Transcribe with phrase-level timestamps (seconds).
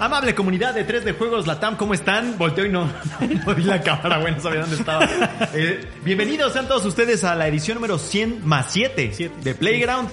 [0.00, 2.38] Amable comunidad de 3 de Juegos Latam, ¿cómo están?
[2.38, 2.86] Volteo y no,
[3.46, 5.06] no vi la cámara, bueno, no sabía dónde estaba.
[5.52, 10.08] Eh, bienvenidos sean todos ustedes a la edición número 100 más 7 de Playground.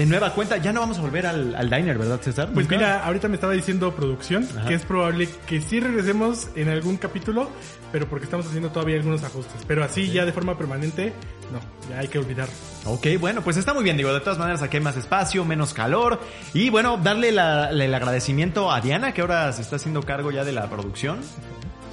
[0.00, 2.48] De nueva cuenta, ya no vamos a volver al, al diner, ¿verdad, César?
[2.54, 2.76] Pues ¿Nunca?
[2.76, 4.66] mira, ahorita me estaba diciendo producción Ajá.
[4.68, 7.50] que es probable que sí regresemos en algún capítulo,
[7.92, 9.60] pero porque estamos haciendo todavía algunos ajustes.
[9.66, 11.12] Pero así ya de forma permanente,
[11.52, 12.48] no, ya hay que olvidar.
[12.86, 15.74] Ok, bueno, pues está muy bien, digo, de todas maneras aquí hay más espacio, menos
[15.74, 16.18] calor.
[16.54, 20.30] Y bueno, darle la- la- el agradecimiento a Diana, que ahora se está haciendo cargo
[20.30, 21.18] ya de la producción.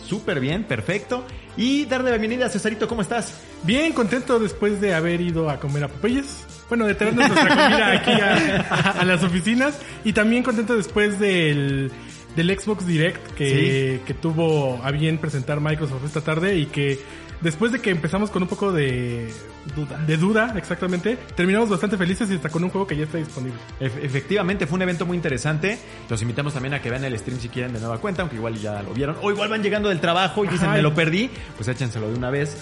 [0.07, 1.25] Súper bien, perfecto.
[1.57, 3.33] Y darle la bienvenida a Cesarito, ¿cómo estás?
[3.63, 6.45] Bien contento después de haber ido a comer a Popeyes.
[6.69, 9.79] Bueno, de traernos nuestra comida aquí a, a- a las oficinas.
[10.03, 11.91] Y también contento después del,
[12.35, 16.99] del Xbox Direct que, que tuvo a bien presentar Microsoft esta tarde y que
[17.41, 19.31] después de que empezamos con un poco de
[19.75, 23.17] duda, de duda exactamente, terminamos bastante felices y hasta con un juego que ya está
[23.17, 23.57] disponible.
[23.79, 25.77] Ef- efectivamente, fue un evento muy interesante.
[26.09, 28.55] Los invitamos también a que vean el stream si quieren de nueva cuenta, aunque igual
[28.59, 29.17] ya lo vieron.
[29.21, 30.77] O igual van llegando del trabajo y dicen, Ay.
[30.77, 31.29] me lo perdí.
[31.55, 32.57] Pues échenselo de una vez.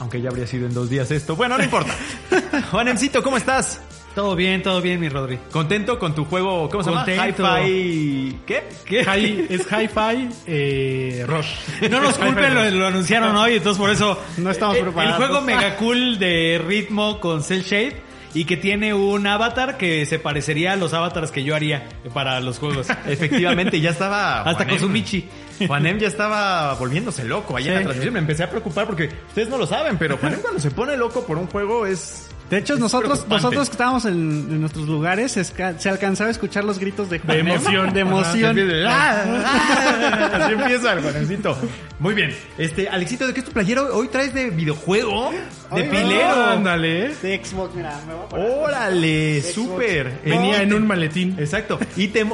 [0.00, 1.36] Aunque ya habría sido en dos días esto.
[1.36, 1.92] Bueno, no importa.
[2.70, 3.80] Juanemcito, ¿cómo estás?
[4.14, 5.38] Todo bien, todo bien, mi Rodri.
[5.50, 6.68] ¿Contento con tu juego?
[6.68, 7.42] ¿Cómo se Contento.
[7.44, 7.60] llama?
[7.62, 8.38] Hi-Fi...
[8.46, 8.62] ¿Qué?
[8.84, 9.00] ¿Qué?
[9.04, 11.48] Hi- es Hi-Fi eh, Rush.
[11.90, 14.18] No nos culpen, lo, lo anunciaron hoy, entonces por eso...
[14.36, 15.18] No estamos Eh, preparados.
[15.18, 18.02] El juego mega cool de ritmo con cel shade
[18.34, 22.38] y que tiene un avatar que se parecería a los avatars que yo haría para
[22.40, 22.88] los juegos.
[23.06, 24.42] Efectivamente, ya estaba...
[24.42, 25.26] Hasta con su Michi.
[25.66, 28.14] Juanem ya estaba volviéndose loco ahí en la transmisión.
[28.14, 31.24] Me empecé a preocupar porque ustedes no lo saben, pero Juanem cuando se pone loco
[31.24, 32.28] por un juego es...
[32.50, 34.12] De hecho, es nosotros, nosotros que estábamos en,
[34.50, 37.48] en nuestros lugares, se, esca- se alcanzaba a escuchar los gritos de, De Juanem.
[37.48, 37.94] emoción.
[37.94, 38.26] De emoción.
[38.58, 39.24] Así empieza, ¡ah!
[39.46, 40.30] ¡ah!
[40.34, 41.56] Así empieza el Juanemcito.
[41.98, 42.34] Muy bien.
[42.58, 43.96] Este, Alexito, ¿de qué es tu playero?
[43.96, 45.30] Hoy traes de videojuego,
[45.74, 46.44] de Ay, pilero.
[46.50, 47.14] Ándale.
[47.22, 48.50] De Xbox, mira, me voy a poner.
[48.50, 50.20] Órale, súper.
[50.22, 51.36] Venía en un maletín.
[51.38, 51.78] Exacto.
[51.96, 52.32] Ítem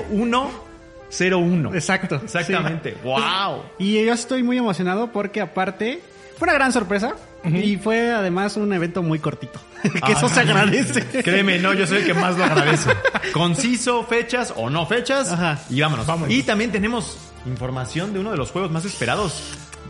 [1.08, 1.74] 101.
[1.74, 2.20] Exacto.
[2.22, 2.96] Exactamente.
[3.02, 3.62] Wow.
[3.78, 6.00] Y yo estoy muy emocionado porque aparte
[6.36, 7.14] fue una gran sorpresa
[7.44, 9.60] y fue además un evento muy cortito.
[9.82, 11.04] que eso se Ay, agradece.
[11.24, 12.90] Créeme, no, yo soy el que más lo agradece.
[13.32, 15.32] Conciso, fechas o no fechas.
[15.32, 15.58] Ajá.
[15.70, 16.06] Y vámonos.
[16.06, 16.34] Vámonos.
[16.34, 19.42] Y también tenemos información de uno de los juegos más esperados.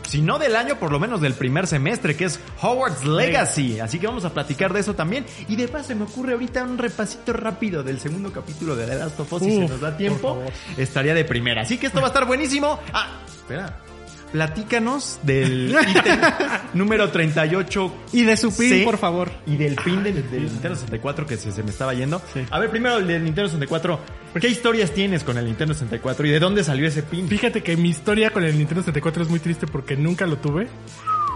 [0.09, 3.79] Si no del año, por lo menos del primer semestre, que es Hogwarts Legacy.
[3.79, 5.23] Así que vamos a platicar de eso también.
[5.47, 8.95] Y de paso, se me ocurre ahorita un repasito rápido del segundo capítulo de The
[8.95, 9.43] Last of Us.
[9.43, 10.41] si se nos da tiempo,
[10.77, 11.61] estaría de primera.
[11.61, 12.79] Así que esto va a estar buenísimo.
[12.91, 13.77] Ah, espera.
[14.31, 16.19] Platícanos del ítem
[16.73, 18.81] número 38 Y de su pin, Sí.
[18.85, 19.31] por favor.
[19.47, 22.21] y del pin del, del Nintendo 64 que se, se me estaba yendo.
[22.33, 22.41] Sí.
[22.51, 23.99] A ver, primero el del Nintendo 64.
[24.39, 27.27] ¿Qué historias tienes con el Nintendo 64 y de dónde salió ese pin?
[27.27, 30.67] Fíjate que mi historia con el Nintendo 64 es muy triste porque nunca lo tuve.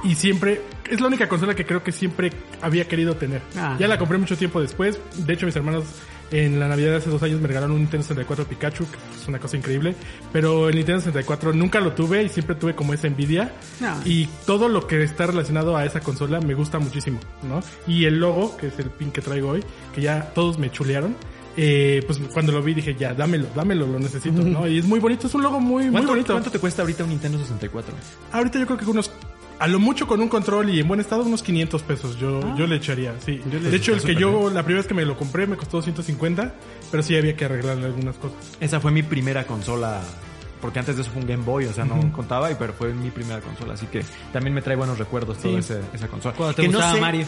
[0.03, 2.31] Y siempre, es la única consola que creo que siempre
[2.61, 3.41] había querido tener.
[3.57, 3.77] Ah.
[3.79, 4.99] Ya la compré mucho tiempo después.
[5.15, 5.85] De hecho, mis hermanos
[6.31, 9.27] en la Navidad de hace dos años me regalaron un Nintendo 64 Pikachu, que es
[9.27, 9.95] una cosa increíble.
[10.33, 13.53] Pero el Nintendo 64 nunca lo tuve y siempre tuve como esa envidia.
[13.81, 14.01] Ah.
[14.03, 17.61] Y todo lo que está relacionado a esa consola me gusta muchísimo, ¿no?
[17.87, 19.63] Y el logo, que es el pin que traigo hoy,
[19.95, 21.15] que ya todos me chulearon.
[21.55, 24.67] eh, pues cuando lo vi dije, ya, dámelo, dámelo, lo necesito, ¿no?
[24.67, 26.33] Y es muy bonito, es un logo muy, muy ¿Cuánto, bonito.
[26.33, 27.93] cuánto te cuesta ahorita un Nintendo 64?
[28.31, 29.11] Ahorita yo creo que unos,
[29.63, 32.19] a lo mucho con un control y en buen estado, unos 500 pesos.
[32.19, 33.38] Yo, yo le echaría, sí.
[33.45, 36.54] de hecho, el que yo, la primera vez que me lo compré me costó 150,
[36.92, 38.38] pero sí había que arreglarle algunas cosas.
[38.60, 40.01] Esa fue mi primera consola.
[40.60, 42.94] Porque antes de eso fue un Game Boy, o sea, no contaba, y pero fue
[42.94, 43.74] mi primera consola.
[43.74, 44.01] Así que
[44.31, 45.60] también me trae buenos recuerdos toda Sí.
[45.60, 46.36] esa, esa consola.
[46.36, 47.25] Cuando te Que no sé- Mario.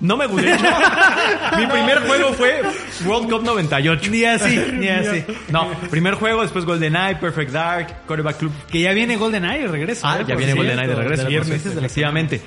[0.00, 0.48] No me gustó.
[1.58, 2.62] mi primer juego fue
[3.04, 4.10] World Cup 98.
[4.10, 5.24] Ni así, ni así.
[5.50, 8.52] No, primer juego, después GoldenEye, Perfect Dark, Quarterback Club.
[8.70, 10.06] Que ya viene GoldenEye de regreso.
[10.06, 10.24] Ah, ¿eh?
[10.26, 11.22] ya viene GoldenEye de regreso.
[11.24, 12.40] de Viernes, efectivamente.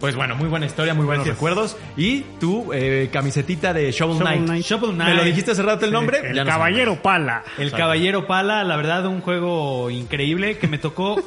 [0.00, 1.36] Pues bueno, muy buena historia, muy buenos Gracias.
[1.36, 1.76] recuerdos.
[1.96, 4.44] Y tu eh, camisetita de Shovel, Shovel Knight.
[4.46, 4.64] Knight.
[4.66, 5.10] Shovel Knight.
[5.10, 6.18] ¿Me lo dijiste hace rato el nombre?
[6.18, 6.56] El Ya no sé.
[6.56, 7.44] caballero pala.
[7.56, 11.22] El Caballero Pala, la verdad, un juego increíble que me tocó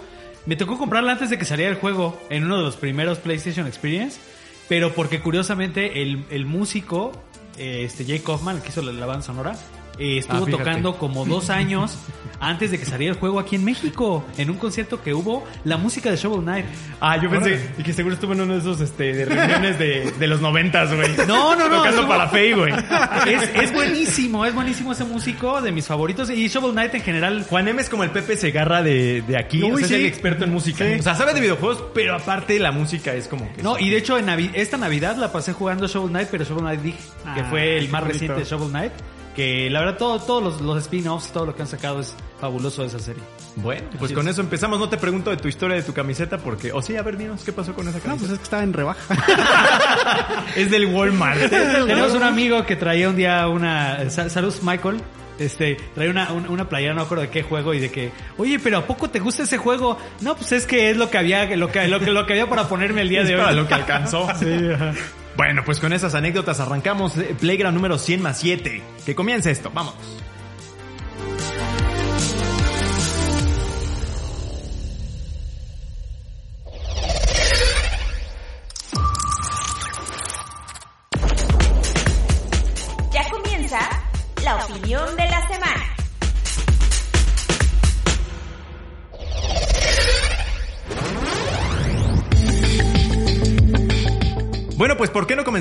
[0.46, 3.66] Me tocó comprarla antes de que saliera el juego en uno de los primeros PlayStation
[3.66, 4.20] Experience,
[4.68, 7.12] pero porque curiosamente el, el músico,
[7.58, 9.56] eh, este Jake Kaufman, que hizo la banda sonora,
[10.00, 11.98] eh, estuvo Ah, tocando como dos años
[12.40, 15.78] antes de que saliera el juego aquí en México, en un concierto que hubo, la
[15.78, 16.66] música de Shovel Knight.
[17.00, 20.12] Ah, yo pensé y que seguro estuvo en uno de esos este, de reuniones de,
[20.20, 21.10] de los noventas, güey.
[21.28, 21.78] No, no, no.
[21.78, 22.74] Tocando estuvo- para Fey, güey.
[23.28, 26.30] Es, es buenísimo, es buenísimo ese músico, de mis favoritos.
[26.30, 27.46] Y Shovel Knight en general.
[27.50, 29.64] Juan M es como el Pepe Segarra de, de aquí.
[29.64, 30.86] Uy, o sea, es el experto en música.
[31.00, 33.64] O sea, sabe de videojuegos, pero aparte la música es como que...
[33.64, 36.64] No, y de hecho en Navi- esta Navidad la pasé jugando Shovel Knight, pero Shovel
[36.64, 38.14] Knight Dig, que Ah, fue el más bonito.
[38.14, 38.92] reciente de Shovel Knight.
[39.36, 42.82] Que la verdad todo- todos los, los spin-offs, todo lo que han sacado es fabuloso
[42.84, 43.22] de esa serie.
[43.58, 44.34] Bueno, pues Así con es.
[44.34, 44.80] eso empezamos.
[44.80, 46.72] No te pregunto de tu historia de tu camiseta porque...
[46.72, 48.20] O sí, a ver, dinos, ¿qué pasó con esa No, camiseta?
[48.28, 49.16] pues es que estaba en rebaja.
[50.56, 51.40] es del Walmart.
[51.50, 54.10] Tenemos un amigo que traía un día una...
[54.10, 55.02] sa- Saludos Michael.
[55.38, 58.10] Este, traía una, una, una playera, no me acuerdo de qué juego, y de que,
[58.38, 59.98] oye, pero ¿a poco te gusta ese juego?
[60.22, 62.48] No, pues es que es lo que había, lo que, lo que, lo que había
[62.48, 63.56] para ponerme el día Es de para hoy.
[63.56, 64.28] lo que alcanzó.
[65.38, 68.82] Bueno, pues con esas anécdotas arrancamos eh, Playground número 100 más 7.
[69.06, 69.96] Que comience esto, vamos.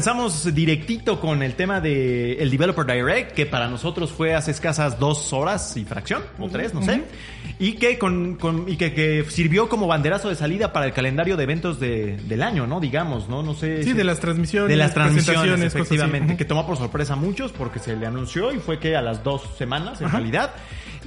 [0.05, 4.99] Comenzamos directito con el tema de el Developer Direct, que para nosotros fue hace escasas
[4.99, 7.05] dos horas y fracción, o tres, no sé,
[7.59, 11.39] y que con, con- y que, que sirvió como banderazo de salida para el calendario
[11.39, 12.81] de eventos de- del año, ¿no?
[12.81, 13.43] Digamos, ¿no?
[13.43, 13.79] No sé.
[13.83, 17.53] Sí, si- de las transmisiones, De las transmisiones, efectivamente, que tomó por sorpresa a muchos
[17.53, 20.51] porque se le anunció y fue que a las dos semanas, en realidad.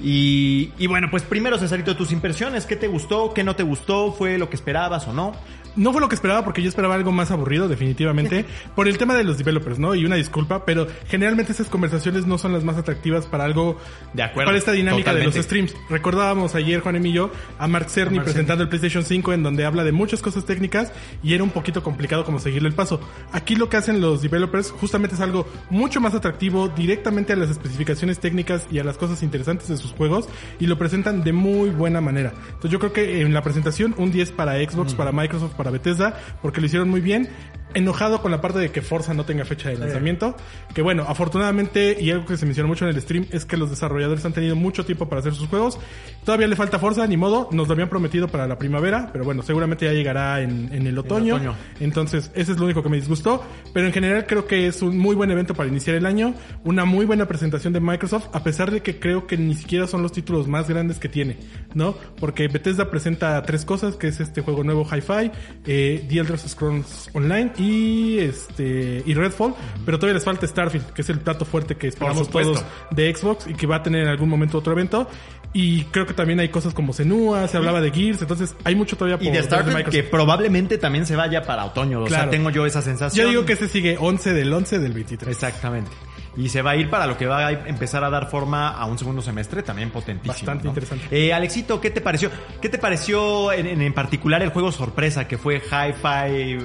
[0.02, 4.12] Y, y bueno, pues primero, Cesarito, tus impresiones, ¿qué te gustó, qué no te gustó,
[4.12, 5.34] fue lo que esperabas o no?
[5.78, 8.44] No fue lo que esperaba porque yo esperaba algo más aburrido, definitivamente,
[8.74, 9.94] por el tema de los developers, ¿no?
[9.94, 13.78] Y una disculpa, pero generalmente esas conversaciones no son las más atractivas para algo,
[14.12, 15.74] De acuerdo, para esta dinámica de los streams.
[15.88, 19.84] Recordábamos ayer, Juan y yo, a Mark Cerny presentando el PlayStation 5 en donde habla
[19.84, 20.92] de muchas cosas técnicas
[21.22, 23.00] y era un poquito complicado como seguirle el paso.
[23.32, 27.50] Aquí lo que hacen los developers justamente es algo mucho más atractivo, directamente a las
[27.50, 30.28] especificaciones técnicas y a las cosas interesantes de sus juegos
[30.58, 32.32] y lo presentan de muy buena manera.
[32.46, 36.18] Entonces yo creo que en la presentación un 10 para Xbox, para Microsoft, para Bethesda,
[36.42, 37.28] porque lo hicieron muy bien.
[37.74, 40.36] Enojado con la parte de que Forza no tenga fecha de lanzamiento.
[40.74, 43.70] Que bueno, afortunadamente, y algo que se mencionó mucho en el stream, es que los
[43.70, 45.78] desarrolladores han tenido mucho tiempo para hacer sus juegos.
[46.24, 47.48] Todavía le falta Forza, ni modo.
[47.52, 50.98] Nos lo habían prometido para la primavera, pero bueno, seguramente ya llegará en, en el
[50.98, 51.36] otoño.
[51.36, 51.54] otoño.
[51.80, 53.44] Entonces, ese es lo único que me disgustó.
[53.72, 56.34] Pero en general creo que es un muy buen evento para iniciar el año.
[56.64, 60.02] Una muy buena presentación de Microsoft, a pesar de que creo que ni siquiera son
[60.02, 61.36] los títulos más grandes que tiene,
[61.74, 61.94] ¿no?
[62.18, 65.30] Porque Bethesda presenta tres cosas, que es este juego nuevo Hi-Fi,
[65.66, 71.02] eh, The Elder Scrolls Online y este y Redfall, pero todavía les falta Starfield, que
[71.02, 74.08] es el plato fuerte que esperamos todos de Xbox y que va a tener en
[74.08, 75.08] algún momento otro evento.
[75.54, 78.96] Y creo que también hay cosas como Senua, se hablaba de Gears, entonces hay mucho
[78.96, 80.10] todavía por Y de Starfield que Microsoft.
[80.10, 82.00] probablemente también se vaya para otoño.
[82.02, 82.30] O sea, Claro.
[82.30, 83.24] tengo yo esa sensación.
[83.24, 85.34] Yo digo que ese sigue 11 del 11 del 23.
[85.34, 85.90] Exactamente.
[86.36, 88.84] Y se va a ir para lo que va a empezar a dar forma a
[88.84, 90.34] un segundo semestre también potentísimo.
[90.34, 90.70] Bastante ¿no?
[90.70, 91.06] interesante.
[91.10, 92.30] Eh, Alexito, ¿qué te pareció?
[92.60, 96.58] ¿Qué te pareció en- en particular el juego sorpresa que fue Hi-Fi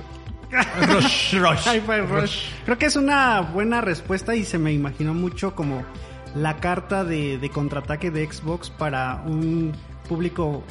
[0.87, 1.35] Rush?
[1.35, 1.67] Rush.
[1.67, 2.45] Hi-Fi Rush.
[2.65, 5.83] Creo que es una buena respuesta y se me imaginó mucho como
[6.35, 9.73] la carta de, de contraataque de Xbox para un
[10.07, 10.63] público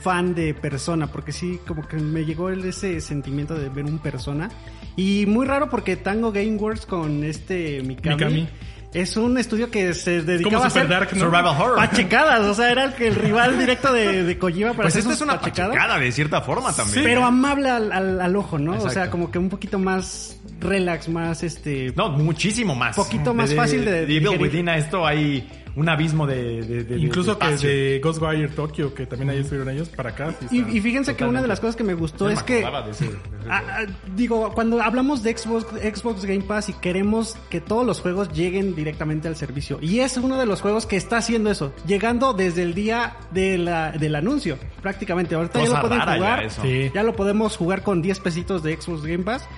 [0.00, 4.50] fan de persona, porque sí, como que me llegó ese sentimiento de ver un persona.
[4.96, 8.48] Y muy raro porque Tango Gameworks con este Mikami, Mikami.
[8.92, 11.20] Es un estudio que se dedicaba a hacer Dark, ¿no?
[11.20, 11.76] Survival Horror.
[11.76, 15.14] pachecadas, o sea, era el, el rival directo de, de Kojima para Pues hacer esta
[15.14, 15.76] es una pachecadas.
[15.76, 17.04] pachecada de cierta forma también.
[17.04, 18.72] Pero amable al, al- al ojo, ¿no?
[18.72, 18.94] O Exacto.
[18.94, 21.92] sea, como que un poquito más relax, más este...
[21.96, 22.96] No, muchísimo más.
[22.96, 24.40] Poquito más fácil de Evil digerir.
[24.42, 26.62] Within a esto hay un abismo de...
[26.62, 30.34] de- de- Incluso de que de Ghostwire Tokyo, que también ahí estuvieron ellos, para acá.
[30.50, 32.60] sí Y, fíjense que una de las cosas que me gustó me es que...
[32.60, 33.10] ese- de ese
[33.48, 38.00] Ah, ah, digo, cuando hablamos de Xbox, Xbox Game Pass y queremos que todos los
[38.00, 39.78] juegos lleguen directamente al servicio.
[39.80, 43.58] Y es uno de los juegos que está haciendo eso, llegando desde el día de
[43.58, 45.34] la, del anuncio, prácticamente.
[45.34, 46.44] Ahorita ya lo pueden ya jugar.
[46.44, 46.62] eso.
[46.62, 46.90] Sí.
[46.94, 49.48] Ya lo podemos jugar con 10 pesitos de Xbox Game Pass.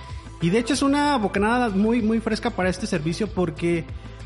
[0.41, 3.85] Y de hecho es una bocanada muy, muy fresca para este servicio porque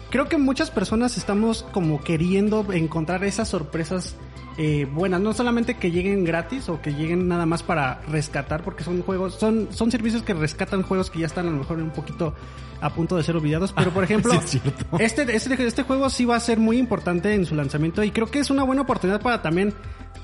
[0.09, 4.15] creo que muchas personas estamos como queriendo encontrar esas sorpresas
[4.57, 5.21] eh, buenas.
[5.21, 9.35] No solamente que lleguen gratis o que lleguen nada más para rescatar porque son juegos,
[9.35, 12.33] son, son servicios que rescatan juegos que ya están a lo mejor un poquito
[12.81, 13.71] a punto de ser olvidados.
[13.73, 14.97] Pero por ejemplo, Sí, es cierto.
[14.99, 18.27] este, este, este juego sí va a ser muy importante en su lanzamiento y creo
[18.31, 19.73] que es una buena oportunidad para también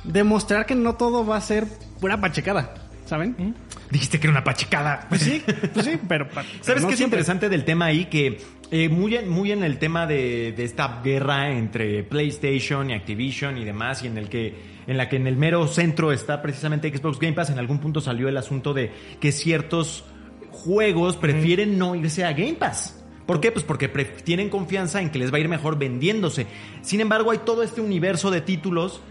[0.04, 1.68] demostrar que no todo va a ser
[2.00, 2.74] pura pachecada,
[3.06, 3.56] ¿saben?
[3.90, 5.06] Dijiste que era una pachecada.
[5.10, 6.28] Pues sí, pues sí, pero...
[6.34, 7.20] ¿Sabes pero no qué es siempre.
[7.20, 8.06] interesante del tema ahí?
[8.06, 12.94] Que eh, muy, en, muy en el tema de, de esta guerra entre PlayStation y
[12.94, 16.42] Activision y demás, y en el que en la que en el mero centro está
[16.42, 20.04] precisamente Xbox Game Pass, en algún punto salió el asunto de que ciertos
[20.52, 23.04] juegos prefieren no irse a Game Pass.
[23.26, 23.52] ¿Por qué?
[23.52, 26.46] Pues porque tienen confianza en que les va a ir mejor vendiéndose.
[26.82, 29.02] Sin embargo, hay todo este universo de títulos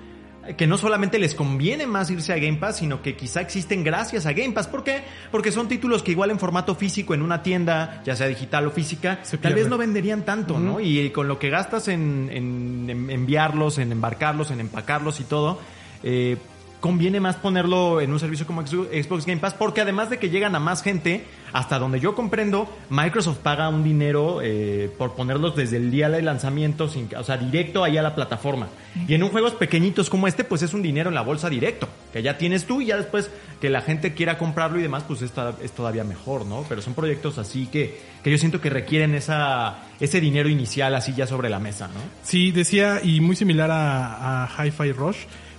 [0.57, 4.27] que no solamente les conviene más irse a Game Pass, sino que quizá existen gracias
[4.27, 4.67] a Game Pass.
[4.67, 5.03] ¿Por qué?
[5.31, 8.71] Porque son títulos que igual en formato físico en una tienda, ya sea digital o
[8.73, 10.81] física, Se tal vez no venderían tanto, ¿no?
[10.81, 15.61] Y con lo que gastas en, en- en enviarlos, en embarcarlos, en empacarlos y todo,
[16.03, 16.37] eh,
[16.81, 20.57] conviene más ponerlo en un servicio como Xbox Game Pass, porque además de que llegan
[20.57, 25.77] a más gente, hasta donde yo comprendo, Microsoft paga un dinero eh, por ponerlos desde
[25.77, 28.69] el día de lanzamiento, sin, o sea, directo ahí a la plataforma.
[29.07, 31.89] Y en un juegos pequeñitos como este, pues es un dinero en la bolsa directo,
[32.13, 33.31] que ya tienes tú y ya después
[33.61, 35.33] que la gente quiera comprarlo y demás, pues es,
[35.63, 36.65] es todavía mejor, ¿no?
[36.69, 41.15] Pero son proyectos así que, que yo siento que requieren esa, ese dinero inicial así
[41.15, 42.01] ya sobre la mesa, ¿no?
[42.23, 45.19] Sí, decía, y muy similar a, a Hi-Fi Rush,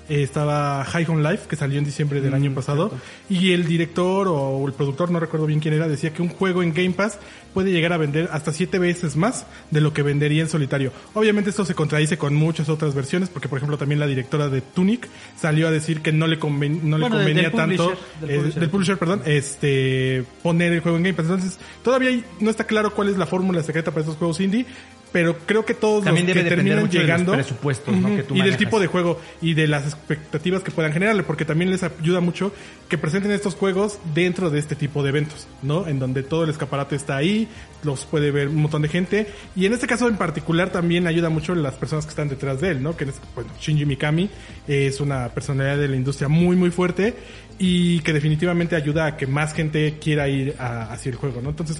[0.10, 2.91] eh, estaba High on Life, que salió en diciembre del año pasado,
[3.29, 6.62] y el director o el productor, no recuerdo bien quién era, decía que un juego
[6.63, 7.17] en Game Pass
[7.53, 10.91] puede llegar a vender hasta siete veces más de lo que vendería en solitario.
[11.13, 14.62] Obviamente esto se contradice con muchas otras versiones, porque por ejemplo también la directora de
[14.62, 15.07] Tunic
[15.39, 18.19] salió a decir que no le, conven- no le Bueno, de- convenía del tanto, publisher,
[18.22, 18.60] del eh, publisher.
[18.60, 21.25] del publisher, perdón, este, poner el juego en Game Pass.
[21.25, 24.65] Entonces, todavía no está claro cuál es la fórmula secreta para estos juegos indie,
[25.13, 28.13] pero creo que todos También los debe que terminan mucho de los llegando presupuestos, ¿no?
[28.15, 31.46] que tú y del tipo de juego y de las expectativas que puedan generarle, porque
[31.46, 32.51] también les ayuda mucho
[32.89, 35.88] que presenten estos juegos dentro de este tipo de eventos, ¿no?
[35.88, 37.48] En donde todo el escaparate está ahí,
[37.84, 41.29] los puede ver un montón de gente y en este caso en particular también ayuda
[41.29, 42.98] mucho las personas que están detrás de él, ¿no?
[42.98, 44.29] Que es, bueno, Shinji Mikami
[44.67, 47.13] es una personalidad de la industria muy muy fuerte
[47.60, 51.51] y que definitivamente ayuda a que más gente quiera ir a- hacia el juego, ¿no?
[51.51, 51.79] Entonces,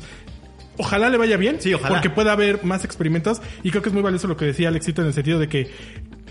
[0.78, 1.58] Ojalá le vaya bien.
[1.60, 1.96] Sí, ojalá.
[1.96, 3.42] Porque pueda haber más experimentos.
[3.64, 5.72] Y creo que es muy valioso lo que decía Alexito en el sentido de que,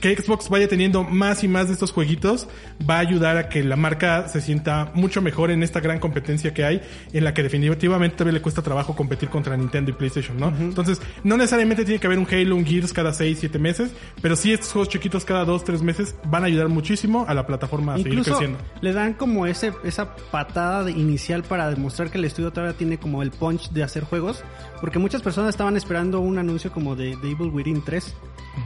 [0.03, 2.49] que Xbox vaya teniendo más y más de estos jueguitos.
[2.89, 6.53] Va a ayudar a que la marca se sienta mucho mejor en esta gran competencia
[6.53, 6.83] que hay.
[7.13, 10.49] En la que definitivamente todavía le cuesta trabajo competir contra Nintendo y PlayStation, ¿no?
[10.49, 13.93] Entonces, no necesariamente tiene que haber un Halo, un Gears cada 6, 7 meses.
[14.21, 17.47] Pero sí estos juegos chiquitos cada 2, 3 meses van a ayudar muchísimo a la
[17.47, 18.59] plataforma a seguir Incluso creciendo.
[18.81, 22.99] le dan como ese esa patada de inicial para demostrar que el estudio todavía tiene
[22.99, 24.43] como el punch de hacer juegos,
[24.81, 28.15] porque muchas personas estaban esperando un anuncio como de, de Evil Within 3,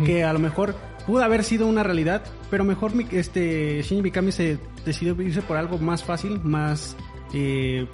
[0.06, 0.74] que a lo mejor
[1.06, 5.56] pudo haber sido una realidad, pero mejor mi- este Shinji Mikami se decidió irse por
[5.56, 6.96] algo más fácil, más
[7.34, 7.86] eh,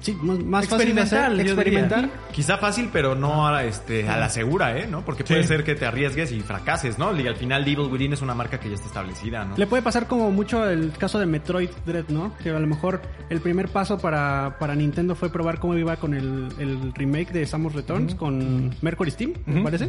[0.00, 1.56] sí, más, más fácil de hacer, Experimental,
[2.04, 2.10] experimentar.
[2.32, 4.86] Quizá fácil, pero no a, este, a la segura, ¿eh?
[4.88, 5.04] ¿no?
[5.04, 5.48] Porque puede Sí.
[5.48, 7.14] ser que te arriesgues y fracases, ¿no?
[7.20, 9.56] Y al final Evil Within es una marca que ya está establecida, ¿no?
[9.56, 12.32] Le puede pasar como mucho el caso de Metroid Dread, ¿no?
[12.42, 16.14] Que a lo mejor el primer paso para, para Nintendo fue probar cómo iba con
[16.14, 19.88] el, el remake de Samus Returns con Mercury Steam, me parece.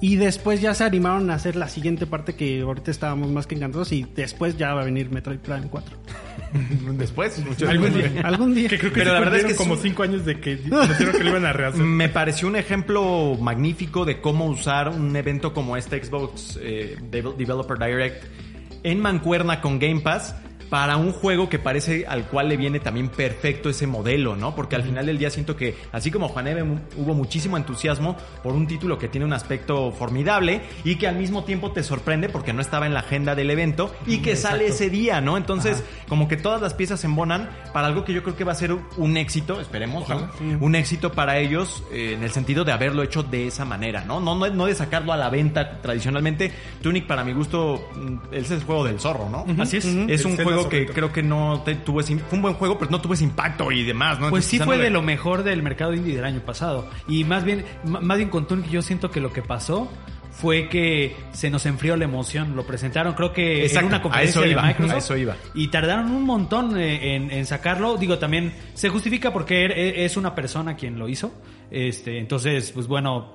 [0.00, 3.54] Y después ya se animaron a hacer la siguiente parte que ahorita estábamos más que
[3.54, 5.96] encantados y después ya va a venir Metroid Prime 4.
[6.98, 8.12] Después, mucho Algún día.
[8.22, 8.68] Algún día.
[8.68, 10.56] Que creo que Pero se la verdad es que como un- 5 años de que
[10.56, 11.82] dijeron que lo iban a rehacer.
[11.82, 17.34] Me pareció un ejemplo magnífico de cómo usar un evento como este Xbox eh, Devel-
[17.36, 18.24] Developer Direct
[18.84, 20.34] en mancuerna con Game Pass
[20.70, 24.54] para un juego que parece al cual le viene también perfecto ese modelo, ¿no?
[24.54, 28.54] Porque al final del día siento que, así como Juaneve, mu- hubo muchísimo entusiasmo por
[28.54, 32.52] un título que tiene un aspecto formidable y que al mismo tiempo te sorprende porque
[32.52, 35.36] no estaba en la agenda del evento y que sale ese día, ¿no?
[35.36, 38.52] Entonces, como que todas las piezas se embonan para algo que yo creo que va
[38.52, 40.30] a ser un éxito, esperemos, ¿no?
[40.60, 44.20] un éxito para ellos eh, en el sentido de haberlo hecho de esa manera, ¿no?
[44.20, 46.52] No, no, no de sacarlo a la venta tradicionalmente.
[46.82, 49.44] Tunic, para mi gusto, mm, ese es el juego del zorro, ¿no?
[49.62, 49.84] Así es.
[50.08, 52.78] Es un Zelda juego que creo que no te- tuvo ese, fue un buen juego,
[52.78, 54.30] pero no tuvo ese impacto y demás, ¿no?
[54.30, 56.88] Pues Entonces, sí fue no de lo mejor del mercado indie del año pasado.
[57.08, 59.90] Y más bien, más bien con Tunic yo siento que lo que pasó
[60.30, 62.56] fue que se nos enfrió la emoción.
[62.56, 64.94] Lo presentaron, creo que Exacto, en una a conferencia de iba, Microsoft.
[64.94, 65.36] a eso iba.
[65.54, 67.96] Y tardaron un montón eh, en, en sacarlo.
[67.96, 71.32] Digo, también se justifica porque er- e- es una persona quien lo hizo.
[71.70, 73.32] Este, entonces, pues bueno,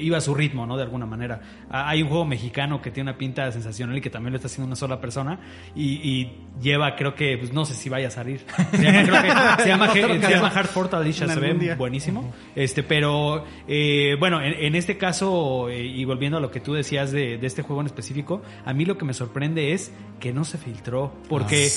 [0.00, 0.76] iba a su ritmo, ¿no?
[0.76, 1.40] De alguna manera.
[1.70, 4.46] Ah, Hay un juego mexicano que tiene una pinta sensacional y que también lo está
[4.48, 5.38] haciendo una sola persona
[5.74, 8.40] y, y lleva, creo que, pues no sé si vaya a salir.
[8.72, 9.28] Se llama, creo que,
[9.62, 10.54] se llama, que se llama no.
[10.54, 12.32] Hard En se ve buenísimo.
[12.54, 16.72] Este, pero eh, bueno, en, en este caso, eh, y volviendo a lo que tú
[16.74, 20.32] decías de, de este juego en específico, a mí lo que me sorprende es que
[20.32, 21.12] no se filtró.
[21.28, 21.68] Porque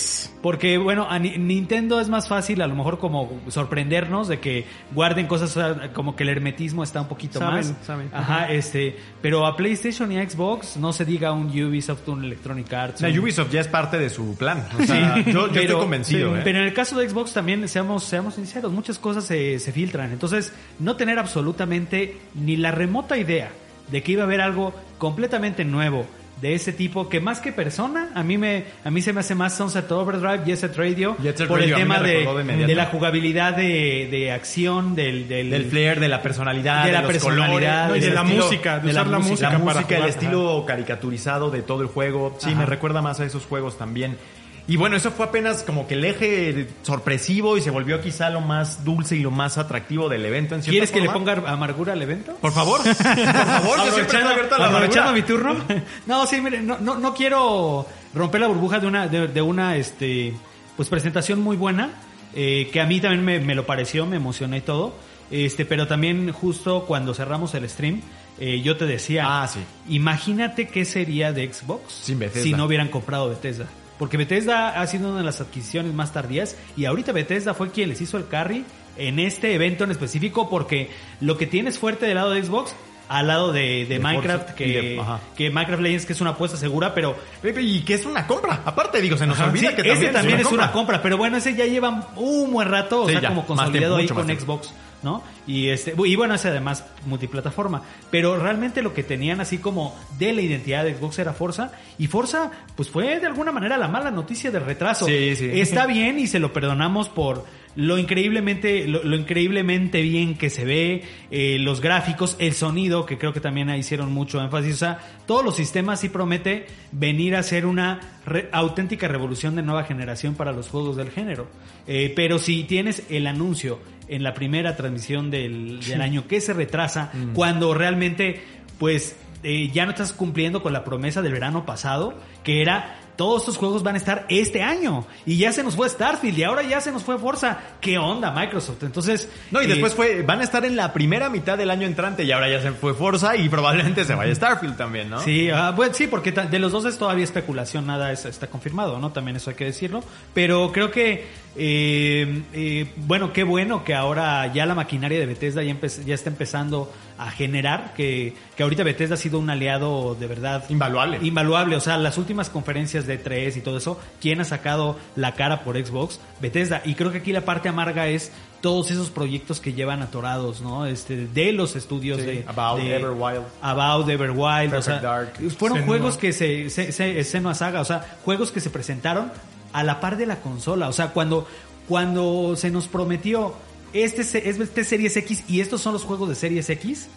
[0.41, 4.65] Porque, bueno, a Ni- Nintendo es más fácil a lo mejor como sorprendernos de que
[4.93, 5.57] guarden cosas,
[5.93, 7.74] como que el hermetismo está un poquito Saben, más.
[7.83, 7.92] saben.
[8.13, 12.71] Ajá, este, pero a PlayStation y a Xbox no se diga un Ubisoft, un Electronic
[12.73, 13.01] Arts.
[13.01, 14.65] La un- Ubisoft ya es parte de su plan.
[14.79, 16.31] O sea, yo, yo estoy convencido.
[16.33, 16.41] sí, ¿eh?
[16.43, 20.12] pero en el caso de Xbox también, seamos, seamos sinceros, muchas cosas se, se filtran.
[20.12, 23.51] Entonces, no tener absolutamente ni la remota idea
[23.91, 26.05] de que iba a haber algo completamente nuevo
[26.41, 29.33] de ese tipo, que más que persona, a mí me a mí se me hace
[29.33, 31.15] más Sunset Overdrive, Jet Set Radio,
[31.47, 32.25] por Radio, el tema de,
[32.67, 37.01] de la jugabilidad de, de acción, del, del, del flair, de la personalidad, De la
[37.01, 39.59] los personalidad, colores, No, y de la estilo- música, de usar la música la para
[39.75, 42.35] música, el jugar, estilo caricaturizado de todo el juego.
[42.39, 42.59] Sí, Ajá.
[42.59, 44.17] me recuerda más a esos juegos también.
[44.65, 48.39] Y bueno, eso fue apenas como que el eje sorpresivo y se volvió quizá lo
[48.39, 50.55] más dulce y lo más atractivo del evento.
[50.55, 52.34] En ¿Quieres que le ponga amargura al evento?
[52.39, 55.53] Por favor, por favor, yo siempre estoy abierto a la aprovechando amargura.
[55.53, 55.84] mi turno.
[56.05, 59.75] No, sí, mire, no, no, no quiero romper la burbuja de una, de, de una,
[59.75, 60.34] este,
[60.77, 61.89] pues presentación muy buena,
[62.34, 64.96] eh, que a mí también me, me lo pareció, me emocioné y todo.
[65.29, 68.01] Este, pero también justo cuando cerramos el stream,
[68.39, 69.60] eh, yo te decía, Ah, sí.
[69.89, 73.65] imagínate qué sería de Xbox Sin si no hubieran comprado Bethesda.
[74.03, 77.88] Porque Bethesda ha sido una de las adquisiciones más tardías y ahorita Bethesda fue quien
[77.88, 78.65] les hizo el carry
[78.98, 80.89] en este evento en específico porque
[81.22, 82.75] lo que tienes fuerte del lado de Xbox
[83.07, 85.01] al lado de, de De Minecraft Forza que, de-
[85.38, 87.15] que Minecraft Legends que es una apuesta segura pero
[87.62, 88.62] Y que es una compra.
[88.65, 90.63] Aparte, digo, se nos Ajá, olvida sí, que ese también, también es compra.
[90.65, 93.45] una compra, pero bueno, ese ya lleva un buen rato, o Sí, sea, ya, como
[93.45, 94.62] consolidado tiempo, ahí con tiempo.
[95.03, 95.22] ¿No?
[95.45, 100.33] Y este, y bueno, ese además multiplataforma, pero realmente lo que tenían así como de
[100.33, 104.12] la identidad de Xbox era Forza y Forza pues fue de alguna manera la mala
[104.12, 105.05] noticia del retraso.
[105.05, 105.50] Sí, sí.
[105.53, 107.45] Está bien y se lo perdonamos por
[107.75, 113.17] lo increíblemente lo, lo increíblemente bien que se ve, eh, los gráficos, el sonido, que
[113.17, 117.41] creo que también hicieron mucho énfasis, o sea, todos los sistemas sí promete venir a
[117.41, 121.48] ser una re- auténtica revolución de nueva generación para los juegos del género.
[121.88, 126.53] Eh, pero si tienes el anuncio en la primera transmisión del, del año que se
[126.53, 128.43] retrasa, cuando realmente
[128.79, 133.43] pues eh, ya no estás cumpliendo con la promesa del verano pasado, que era todos
[133.43, 135.05] estos juegos van a estar este año.
[135.25, 137.60] Y ya se nos fue Starfield y ahora ya se nos fue Forza.
[137.79, 138.81] ¿Qué onda, Microsoft?
[138.81, 139.29] Entonces.
[139.51, 142.23] No, y eh, después fue, van a estar en la primera mitad del año entrante
[142.23, 145.19] y ahora ya se fue Forza y probablemente se vaya Starfield también, ¿no?
[145.19, 148.97] Sí, ah, bueno, sí, porque de los dos es todavía especulación, nada es- está confirmado,
[148.97, 149.12] ¿no?
[149.12, 150.04] También eso hay que decirlo.
[150.34, 155.61] Pero creo que, eh, eh, bueno, qué bueno que ahora ya la maquinaria de Bethesda
[155.63, 155.75] ya,
[156.15, 161.19] está empezando a generar, que, que ahorita Bethesda ha sido un aliado de verdad Invaluable.
[161.21, 165.33] Invaluable, o sea, las últimas conferencias de 3 y todo eso, ¿quién ha sacado la
[165.33, 166.19] cara por Xbox?
[166.41, 166.81] Bethesda.
[166.85, 170.85] Y creo que aquí la parte amarga es todos esos proyectos que llevan atorados, ¿no?
[170.85, 172.45] Este, de los estudios Sí, de...
[172.47, 173.43] About de- Everwild.
[173.61, 175.51] About Everwild, o sea, Perfect Dark.
[175.57, 175.87] fueron Senua.
[175.87, 179.31] juegos que se, se, se- Senua Saga, o sea, juegos que se presentaron
[179.73, 181.47] a la par de la consola, o sea, cuando,
[181.88, 183.53] cuando se nos prometió
[183.93, 187.09] este, este Series X y estos son los juegos de Series X,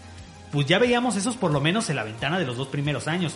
[0.53, 3.35] pues ya veíamos esos por lo menos en la ventana de los dos primeros años.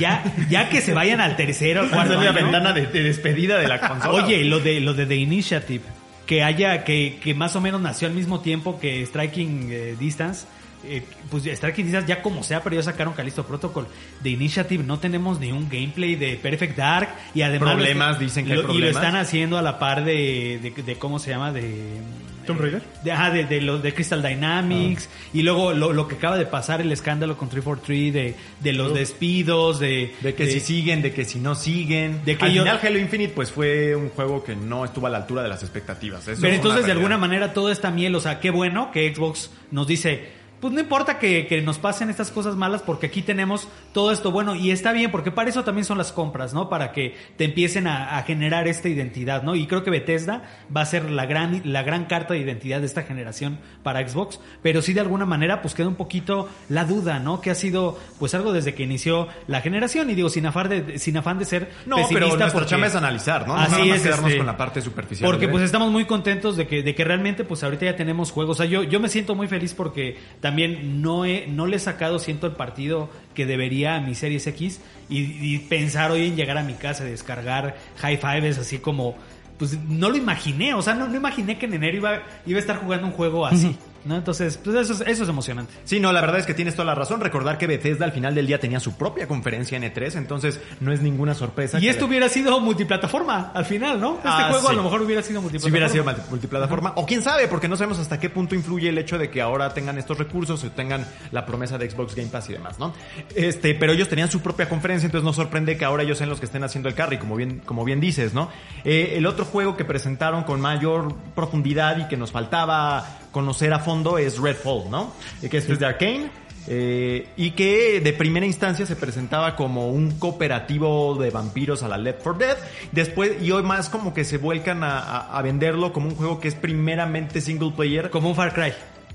[0.00, 3.68] Ya, ya que se vayan al tercero, al cuarto la ventana de, de despedida de
[3.68, 4.24] la consola.
[4.24, 5.84] Oye, lo de lo de The Initiative,
[6.26, 10.46] que haya, que, que más o menos nació al mismo tiempo que Striking eh, Distance.
[10.88, 13.86] Eh, pues Striking Distance ya como sea, pero ya sacaron Callisto Protocol.
[14.22, 18.46] The Initiative no tenemos ni un gameplay de Perfect Dark y además Problemas, está- dicen
[18.46, 18.96] que hay lo- Y lo problemas.
[19.02, 22.00] están haciendo a la par de, de, de cómo se llama, de...
[22.46, 22.82] ¿Tomb Raider?
[23.02, 26.46] De, ajá, de, de los de Crystal Dynamics y luego lo, lo que acaba de
[26.46, 31.12] pasar el escándalo con 343 de, de los despidos de De que si siguen, de
[31.12, 32.24] que si no siguen.
[32.24, 35.10] De que Al yo- final Halo Infinite pues fue un juego que no estuvo a
[35.10, 36.28] la altura de las expectativas.
[36.28, 38.14] Eso Pero es entonces, de alguna manera, todo está miel.
[38.14, 40.28] O sea, qué bueno que Xbox nos dice,
[40.60, 44.30] pues no importa que, que nos pasen estas cosas malas porque aquí tenemos todo esto
[44.32, 44.54] bueno.
[44.54, 46.68] Y está bien, porque para eso también son las compras, ¿no?
[46.68, 49.54] Para que te empiecen a, a generar esta identidad, ¿no?
[49.54, 50.42] Y creo que Bethesda
[50.74, 54.40] va a ser la gran, la gran carta de identidad de esta generación para Xbox.
[54.62, 57.40] Pero sí, de alguna manera, pues queda un poquito la duda, ¿no?
[57.40, 60.10] Que ha sido, pues algo desde que inició la generación.
[60.10, 62.86] Y digo, sin afán de, sin afán de ser No, pesimista pero nuestra porque- chamba
[62.86, 63.54] es analizar, ¿no?
[63.54, 65.30] No Así nada más es, quedarnos este, con la parte superficial.
[65.30, 65.48] Porque ¿eh?
[65.48, 68.56] pues estamos muy contentos de que, de que realmente pues ahorita ya tenemos juegos.
[68.56, 71.80] O sea, yo, yo me siento muy feliz porque también no he, no le he
[71.80, 76.56] sacado, siento el partido que debería a mi Series X y, pensar hoy en llegar
[76.56, 79.16] a mi casa y descargar High Fives así como,
[79.58, 82.60] pues no lo imaginé, o sea, no, no imaginé que en enero iba, iba a
[82.60, 83.76] estar jugando un juego así.
[84.06, 84.16] ¿No?
[84.16, 85.72] Entonces, pues eso es, eso es emocionante.
[85.84, 87.20] Sí, no, la verdad es que tienes toda la razón.
[87.20, 90.92] Recordar que Bethesda al final del día tenía su propia conferencia en E3, entonces no
[90.92, 91.78] es ninguna sorpresa.
[91.80, 94.14] Y esto hubiera sido multiplataforma al final, ¿no?
[94.16, 95.70] Este Ah, juego a lo mejor hubiera sido Si multiplataforma.
[95.72, 96.92] hubiera sido multi- multiplataforma.
[96.96, 99.74] O quién sabe, porque no sabemos hasta qué punto influye el hecho de que ahora
[99.74, 102.94] tengan estos recursos o tengan la promesa de Xbox Game Pass y demás, ¿no?
[103.34, 106.38] Este, pero ellos tenían su propia conferencia, entonces no sorprende que ahora ellos sean los
[106.40, 108.48] que estén haciendo el carry, como bien, como bien dices, ¿no?
[108.84, 113.80] Eh, el otro juego que presentaron con mayor profundidad y que nos faltaba conocer a
[113.80, 115.12] fondo es Redfall, ¿no?
[115.50, 116.30] Que esto es de Arkane.
[116.68, 121.98] eh, y que de primera instancia se presentaba como un cooperativo de vampiros a la
[121.98, 122.56] Left 4 Dead.
[122.92, 126.40] Después, y hoy más como que se vuelcan a, a- a venderlo como un juego
[126.40, 128.08] que es primeramente single player.
[128.10, 128.72] Como un Far Cry.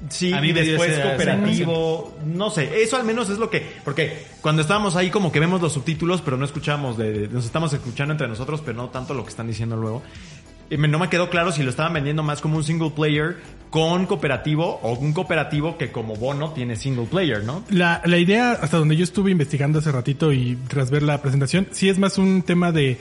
[0.10, 2.18] Sí, A mí y después cooperativo.
[2.26, 3.60] No sé, eso al menos es lo que.
[3.84, 7.46] Porque cuando estábamos ahí, como que vemos los subtítulos, pero no escuchamos, de, de- nos
[7.46, 10.02] estamos escuchando entre nosotros, pero no tanto lo que están diciendo luego.
[10.78, 13.38] No me quedó claro si lo estaban vendiendo más como un single player
[13.70, 17.64] con cooperativo o un cooperativo que como bono tiene single player, ¿no?
[17.70, 21.68] La, la idea, hasta donde yo estuve investigando hace ratito y tras ver la presentación,
[21.72, 22.98] sí es más un tema de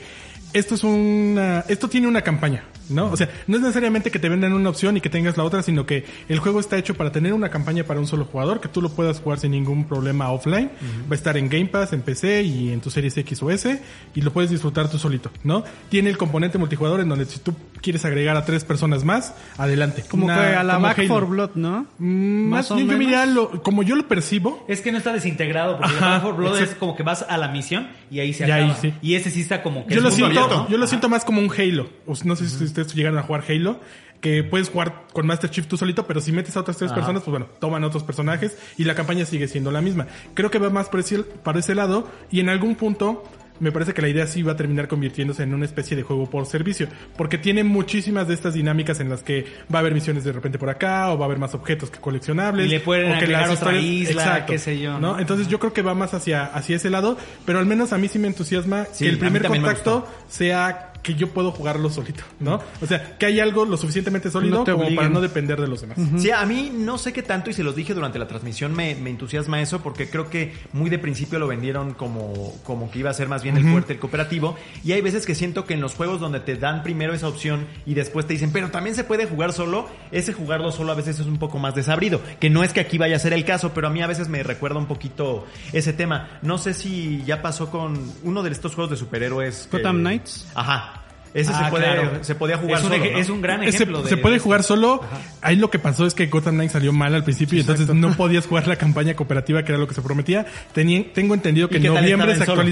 [0.53, 3.05] esto es una, esto tiene una campaña, ¿no?
[3.11, 5.63] O sea, no es necesariamente que te vendan una opción y que tengas la otra,
[5.63, 8.67] sino que el juego está hecho para tener una campaña para un solo jugador, que
[8.67, 10.69] tú lo puedas jugar sin ningún problema offline.
[11.09, 13.81] Va a estar en Game Pass, en PC y en tu series X o S,
[14.15, 15.63] y lo puedes disfrutar tú solito, ¿no?
[15.89, 20.03] Tiene el componente multijugador en donde si tú quieres agregar a tres personas más, adelante.
[20.07, 21.07] Como Una- que a la Back Halo.
[21.07, 21.85] 4 Blood, ¿no?
[21.97, 22.99] Mm, Más Más o yo menos.
[22.99, 26.37] miraría lo- como yo lo percibo, Es que no está desintegrado, porque Ajá, Back 4
[26.37, 28.79] Blood es como que vas a la misión y ahí se Y ahí acaba.
[28.79, 28.93] sí.
[29.01, 30.69] Y ese sí está como que yo es lo mundo siento, abierto, ¿no?
[30.69, 31.89] yo lo siento más como un Halo.
[32.23, 33.79] No sé si ustedes llegaron a jugar Halo,
[34.21, 37.23] que puedes jugar con Master Chief tú solito, pero si metes a otras tres personas,
[37.23, 40.07] pues bueno, toman otros personajes y la campaña sigue siendo la misma.
[40.35, 43.23] Creo que va más por ese, para ese lado y en algún punto
[43.61, 46.29] me parece que la idea sí va a terminar convirtiéndose en una especie de juego
[46.29, 50.23] por servicio, porque tiene muchísimas de estas dinámicas en las que va a haber misiones
[50.23, 52.65] de repente por acá o va a haber más objetos que coleccionables.
[52.65, 55.19] Y le pueden o que las otra isla, qué sé yo, ¿no?
[55.19, 58.07] Entonces yo creo que va más hacia, hacia ese lado, pero al menos a mí
[58.07, 62.59] sí me entusiasma Sí, que el primer contacto sea que yo puedo jugarlo solito, ¿no?
[62.81, 65.81] O sea, que hay algo lo suficientemente sólido No como para no depender de los
[65.81, 65.97] demás.
[66.17, 68.95] Sí, a mí no sé qué tanto, y se los dije durante la transmisión, me,
[68.95, 73.09] me entusiasma eso, porque creo que muy de principio lo vendieron como, como que iba
[73.09, 74.55] a ser más bien el fuerte, el cooperativo.
[74.83, 77.65] Y hay veces que siento que en los juegos donde te dan primero esa opción
[77.85, 81.19] y después te dicen, pero también se puede jugar solo, ese jugarlo solo a veces
[81.19, 82.21] es un poco más desabrido.
[82.39, 84.29] Que no es que aquí vaya a ser el caso, pero a mí a veces
[84.29, 86.39] me recuerda un poquito ese tema.
[86.41, 89.67] No sé si ya pasó con uno de estos juegos de superhéroes.
[89.71, 90.47] que- Gotham Knights.
[90.53, 90.90] Ajá.
[91.33, 92.23] Ese Ah, se, puede, claro.
[92.23, 93.05] se podía jugar es un, solo.
[93.05, 93.17] ¿no?
[93.17, 95.01] es un gran Se, ejemplo de se puede de jugar solo.
[95.41, 98.15] Ahí lo que pasó es que Gotham Knight salió mal al principio y entonces no
[98.17, 100.45] podías jugar la campaña cooperativa que era lo que se prometía.
[100.73, 102.63] Tenía, tengo entendido que ¿Y en noviembre se solo?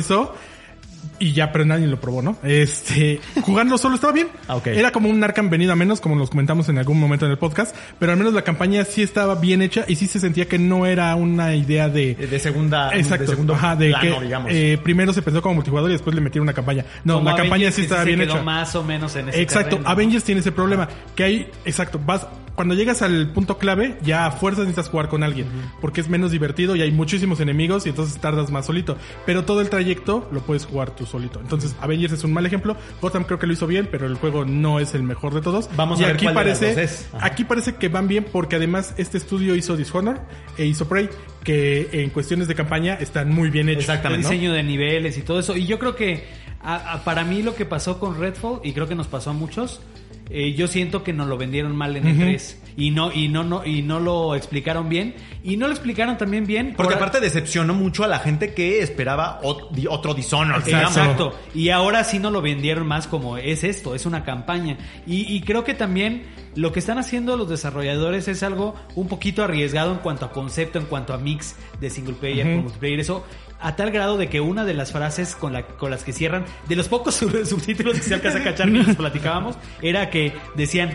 [1.19, 2.37] Y ya, pero nadie lo probó, ¿no?
[2.43, 4.27] Este, jugando solo estaba bien.
[4.47, 4.59] Ah.
[4.65, 7.37] Era como un Arkham venido a menos, como nos comentamos en algún momento en el
[7.37, 10.57] podcast, pero al menos la campaña sí estaba bien hecha y sí se sentía que
[10.57, 14.51] no era una idea de, De segunda, Exacto, de segundo ajá, de plano, que digamos.
[14.53, 16.85] eh, primero se pensó como multijugador y después le metieron una campaña.
[17.03, 18.41] No, Como la campaña sí estaba bien hecha.
[18.41, 19.89] más o menos en ese Exacto, terreno.
[19.89, 22.25] Avengers tiene ese problema, que hay, exacto, vas,
[22.59, 25.47] cuando llegas al punto clave, ya a fuerzas necesitas jugar con alguien,
[25.79, 29.61] porque es menos divertido y hay muchísimos enemigos y entonces tardas más solito, pero todo
[29.61, 31.39] el trayecto lo puedes jugar tú solito.
[31.39, 34.43] Entonces, Avengers es un mal ejemplo, Gotham creo que lo hizo bien, pero el juego
[34.43, 35.69] no es el mejor de todos.
[35.77, 37.09] Vamos y a ver aquí cuál de parece, dos es.
[37.21, 40.19] Aquí parece que van bien porque además este estudio hizo Dishonor
[40.57, 41.07] e hizo Prey,
[41.45, 43.85] que en cuestiones de campaña están muy bien hechos.
[43.85, 44.23] el Exactamente.
[44.25, 44.29] ¿no?
[44.31, 45.55] diseño de niveles y todo eso.
[45.55, 46.25] Y yo creo que
[46.61, 49.33] a- a- para mí lo que pasó con Redfall, y creo que nos pasó a
[49.33, 49.79] muchos,
[50.29, 53.43] eh, yo siento que nos lo vendieron mal en el 3 y no y no
[53.43, 57.19] no y no lo explicaron bien y no lo explicaron también bien Porque por- aparte
[57.19, 60.63] decepcionó mucho a la gente que esperaba otro Dishonored.
[60.63, 60.95] digamos.
[60.95, 61.33] Exacto.
[61.55, 64.77] Y ahora sí no lo vendieron más como es esto, es una campaña.
[65.07, 66.23] Y, y creo que también
[66.55, 70.77] lo que están haciendo los desarrolladores es algo un poquito arriesgado en cuanto a concepto,
[70.79, 72.99] en cuanto a mix de single player con multiplayer.
[72.99, 73.25] Eso
[73.61, 76.45] a tal grado de que una de las frases con, la, con las que cierran,
[76.67, 80.33] de los pocos sub- subtítulos que se alcanza a cachar que les platicábamos, era que
[80.55, 80.91] decían,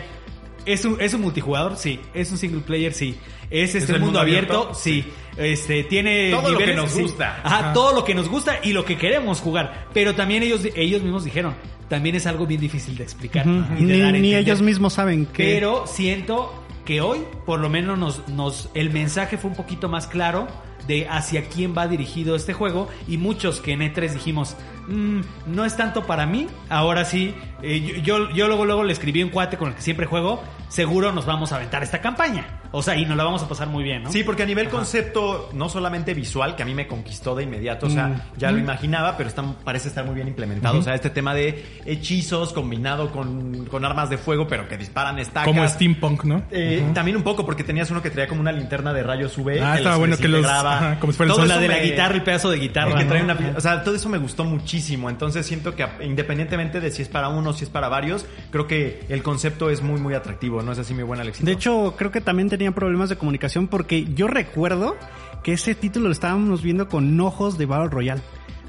[0.65, 1.77] ¿es un, ¿es un multijugador?
[1.77, 1.99] Sí.
[2.13, 2.93] ¿Es un single player?
[2.93, 3.17] Sí.
[3.51, 4.53] ¿Es este mundo, mundo abierto?
[4.61, 4.73] abierto?
[4.75, 5.05] Sí.
[5.37, 7.01] Este, tiene Todo lo que nos Sí.
[7.03, 7.39] gusta.
[7.43, 9.87] Ajá, todo lo que nos gusta y lo que queremos jugar.
[9.93, 11.53] Pero también ellos, ellos mismos dijeron,
[11.89, 13.45] también es algo bien difícil de explicar.
[13.45, 15.43] y de Ni, dar ni ellos mismos saben que...
[15.43, 20.07] Pero siento que hoy, por lo menos, nos, nos, el mensaje fue un poquito más
[20.07, 20.47] claro
[20.87, 22.87] de hacia quién va dirigido este juego.
[23.07, 24.55] Y muchos que en E3 dijimos,
[24.87, 26.47] "Mm, no es tanto para mí.
[26.69, 29.81] Ahora sí, eh, yo, yo, yo luego, luego le escribí un cuate con el que
[29.81, 30.43] siempre juego.
[30.69, 32.61] Seguro nos vamos a aventar esta campaña.
[32.77, 34.11] O sea, y nos la vamos a pasar muy bien, ¿no?
[34.11, 37.87] Sí, porque a nivel concepto, no solamente visual, que a mí me conquistó de inmediato,
[37.87, 40.79] o sea, ya lo imaginaba, pero está, parece estar muy bien implementado.
[40.79, 45.19] O sea, este tema de hechizos combinado con, con armas de fuego, pero que disparan
[45.19, 45.45] estacas.
[45.47, 46.43] Como steampunk, ¿no?
[46.51, 49.59] Eh, También un poco, porque tenías uno que traía como una linterna de rayos UV.
[49.61, 51.55] Ah, que estaba bueno que los- ajá, como si fuera el Todo sol.
[51.55, 52.91] la de la guitarra, el pedazo de guitarra.
[52.91, 53.33] el que trae ¿no?
[53.33, 55.09] una o sea, todo eso me gustó muchísimo.
[55.09, 58.67] Entonces siento que independientemente de si es para uno o si es para varios, creo
[58.67, 60.61] que el concepto es muy, muy atractivo.
[60.61, 61.45] ¿No es así mi buena Alexito?
[61.45, 64.97] De hecho, creo que también tenían problemas de comunicación porque yo recuerdo
[65.43, 68.23] que ese título lo estábamos viendo con ojos de Battle Royale.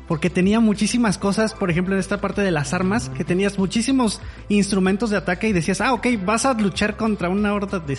[0.06, 4.20] Porque tenía muchísimas cosas, por ejemplo, en esta parte de las armas, que tenías muchísimos
[4.50, 7.98] instrumentos de ataque y decías, ah, ok, vas a luchar contra una horda de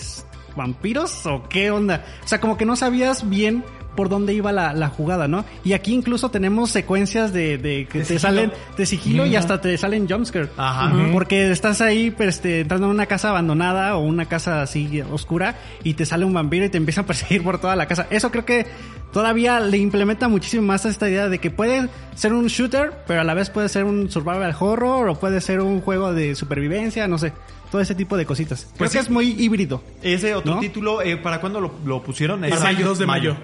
[0.55, 2.05] vampiros o qué onda.
[2.23, 3.65] O sea, como que no sabías bien
[3.97, 5.43] por dónde iba la, la jugada, ¿no?
[5.65, 8.19] Y aquí incluso tenemos secuencias de, de que De te sigilo.
[8.19, 10.47] salen de sigilo y hasta te salen jumpscare.
[10.55, 10.93] Ajá.
[11.11, 15.55] Porque estás ahí pues, este, entrando a una casa abandonada o una casa así oscura
[15.83, 18.07] y te sale un vampiro y te empiezan a perseguir por toda la casa.
[18.09, 18.65] Eso creo que
[19.11, 23.21] todavía le implementa muchísimo más a esta idea de que puede ser un shooter, pero
[23.21, 27.07] a la vez puede ser un survival horror o puede ser un juego de supervivencia,
[27.07, 27.33] no sé.
[27.71, 28.63] Todo ese tipo de cositas.
[28.65, 29.03] Creo Pues que sí.
[29.05, 29.83] es muy híbrido.
[30.01, 30.59] Ese otro ¿No?
[30.61, 32.39] título, eh, ¿para cuándo lo, lo pusieron?
[32.41, 33.35] Para Ese- el 2 de mayo.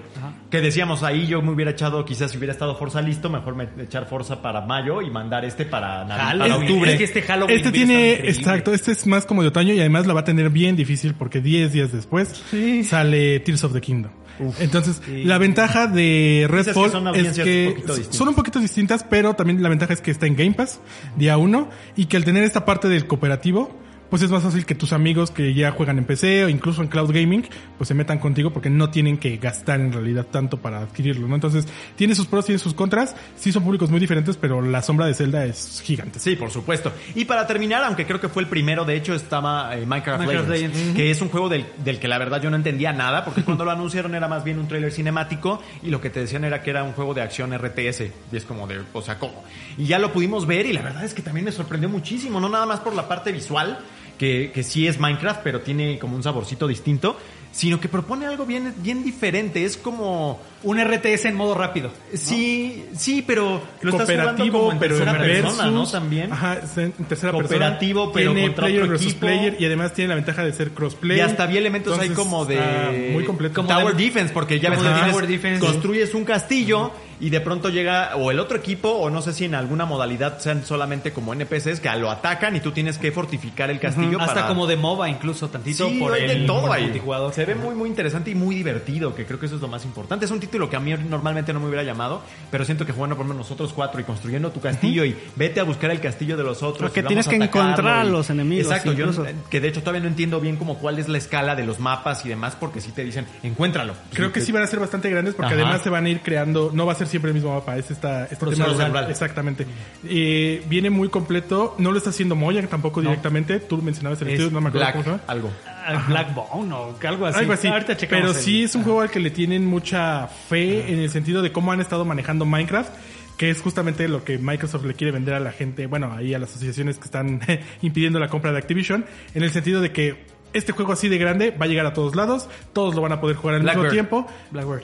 [0.50, 3.68] Que decíamos, ahí yo me hubiera echado, quizás si hubiera estado Forza listo, mejor me
[3.82, 6.92] echar Forza para mayo y mandar este para, Navidad, para octubre.
[6.92, 10.06] Es que este Halloween Este tiene, exacto, este es más como de otoño y además
[10.06, 12.42] la va a tener bien difícil porque 10 días después
[12.88, 14.12] sale Tears of the Kingdom.
[14.58, 18.16] Entonces, la ventaja de Redfall son es un que poquito distintas.
[18.16, 20.80] son un poquito distintas, pero también la ventaja es que está en Game Pass
[21.16, 23.76] día uno y que al tener esta parte del cooperativo,
[24.14, 26.86] pues es más fácil que tus amigos que ya juegan en PC o incluso en
[26.86, 27.44] cloud gaming,
[27.76, 31.34] pues se metan contigo porque no tienen que gastar en realidad tanto para adquirirlo, ¿no?
[31.34, 35.06] Entonces, tiene sus pros, tiene sus contras, sí son públicos muy diferentes, pero la sombra
[35.06, 36.20] de Zelda es gigante.
[36.20, 36.92] Sí, por supuesto.
[37.16, 40.48] Y para terminar, aunque creo que fue el primero, de hecho estaba eh, Minecraft, Minecraft
[40.48, 40.96] Legends, Legends.
[40.96, 43.64] que es un juego del, del que la verdad yo no entendía nada, porque cuando
[43.64, 46.70] lo anunciaron era más bien un tráiler cinemático y lo que te decían era que
[46.70, 48.02] era un juego de acción RTS.
[48.30, 49.42] Y es como de, o sea, ¿cómo?
[49.76, 52.48] Y ya lo pudimos ver y la verdad es que también me sorprendió muchísimo, no
[52.48, 53.80] nada más por la parte visual,
[54.18, 57.16] que, que sí es Minecraft, pero tiene como un saborcito distinto,
[57.52, 59.64] sino que propone algo bien, bien diferente.
[59.64, 60.40] Es como...
[60.64, 61.90] Un RTS en modo rápido.
[62.14, 65.86] Sí, sí, pero lo estás jugando cooperativo, como en pero en tercera versus, persona, ¿no?
[65.86, 66.32] También.
[66.32, 68.12] Ajá, en tercera Cooperativo, persona.
[68.14, 69.26] pero tiene contra player otro versus equipo.
[69.26, 71.18] player y además tiene la ventaja de ser crossplay.
[71.18, 73.10] Y hasta había elementos ahí como de...
[73.12, 73.56] muy completo.
[73.56, 75.60] como Tower de- Defense, porque ya ves que tienes- Tower Defense.
[75.60, 76.92] construyes un castillo
[77.24, 80.38] y de pronto llega o el otro equipo o no sé si en alguna modalidad
[80.40, 84.34] sean solamente como NPCs que lo atacan y tú tienes que fortificar el castillo Hasta
[84.34, 84.46] para...
[84.48, 86.82] como de MOBA incluso, tantito Sí, por hay el, de todo por el ahí.
[86.84, 87.32] multijugador.
[87.32, 89.84] Se ve muy muy interesante y muy divertido, que creo que eso es lo más
[89.84, 90.24] importante.
[90.26, 93.16] Es un título que a mí normalmente no me hubiera llamado, pero siento que jugando
[93.16, 96.62] por nosotros cuatro y construyendo tu castillo y vete a buscar el castillo de los
[96.62, 96.90] otros.
[96.90, 99.24] Porque tienes que encontrar a y- los enemigos, Exacto, yo incluso.
[99.48, 102.26] que de hecho todavía no entiendo bien como cuál es la escala de los mapas
[102.26, 103.94] y demás, porque sí te dicen, encuéntralo.
[104.12, 105.62] Creo que sí van a ser bastante grandes porque Ajá.
[105.62, 107.90] además se van a ir creando, no va a ser siempre el mismo mapa, es
[107.90, 109.10] esta, este tema rural.
[109.10, 109.66] Exactamente.
[110.08, 114.34] Eh, viene muy completo, no lo está haciendo Moya tampoco directamente, tú mencionabas el Es
[114.34, 115.22] estudio, no me acuerdo Black, cómo se llama.
[115.26, 115.50] algo.
[115.86, 117.38] Ah, Blackbone o algo así.
[117.38, 117.68] Algo así.
[117.68, 121.10] Ahorita Pero el- sí es un juego al que le tienen mucha fe en el
[121.10, 122.90] sentido de cómo han estado manejando Minecraft,
[123.36, 126.38] que es justamente lo que Microsoft le quiere vender a la gente, bueno, ahí a
[126.38, 127.40] las asociaciones que están
[127.82, 131.50] impidiendo la compra de Activision, en el sentido de que este juego así de grande
[131.50, 133.92] va a llegar a todos lados, todos lo van a poder jugar al mismo Blackbird.
[133.92, 134.26] tiempo,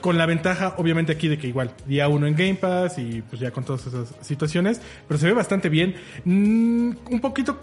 [0.01, 3.39] con la ventaja obviamente aquí de que igual día uno en Game Pass y pues
[3.41, 7.57] ya con todas esas situaciones, pero se ve bastante bien, Mm, un poquito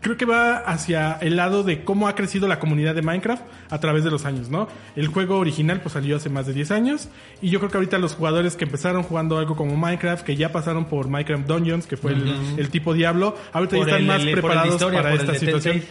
[0.00, 3.78] creo que va hacia el lado de cómo ha crecido la comunidad de Minecraft a
[3.78, 4.66] través de los años, ¿no?
[4.96, 7.08] El juego original pues salió hace más de 10 años
[7.40, 10.50] y yo creo que ahorita los jugadores que empezaron jugando algo como Minecraft, que ya
[10.50, 14.22] pasaron por Minecraft Dungeons, que fue el, el tipo Diablo, ahorita ya están el- más
[14.22, 15.82] el- preparados historia, para esta situación.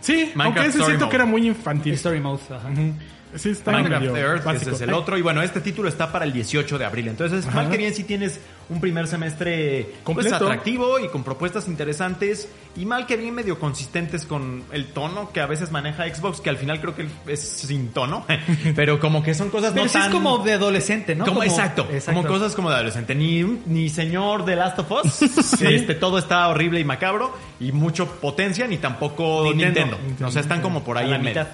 [0.00, 1.08] Sí, aunque ese siento Mode.
[1.10, 1.94] que era muy infantil.
[1.94, 2.42] Story Mode.
[2.50, 2.68] ajá.
[2.68, 2.94] Ujú.
[3.34, 4.70] Sí, está Minecraft medio Earth, básico.
[4.70, 5.18] ese es el otro.
[5.18, 7.08] Y bueno, este título está para el 18 de abril.
[7.08, 12.48] Entonces, mal que bien si tienes un primer semestre pues, atractivo y con propuestas interesantes.
[12.76, 16.50] Y mal que bien medio consistentes con el tono que a veces maneja Xbox, que
[16.50, 18.24] al final creo que es sin tono.
[18.76, 20.08] Pero como que son cosas Pero no sí tan...
[20.08, 21.24] es como de adolescente, ¿no?
[21.24, 23.14] Como, exacto, como cosas como de adolescente.
[23.14, 25.22] Ni, ni señor de Last of Us.
[25.62, 27.36] este, todo está horrible y macabro.
[27.60, 29.98] Y mucho potencia, ni tampoco Nintendo.
[29.98, 30.28] Nintendo.
[30.28, 31.46] O sea, están como por ahí la en medio.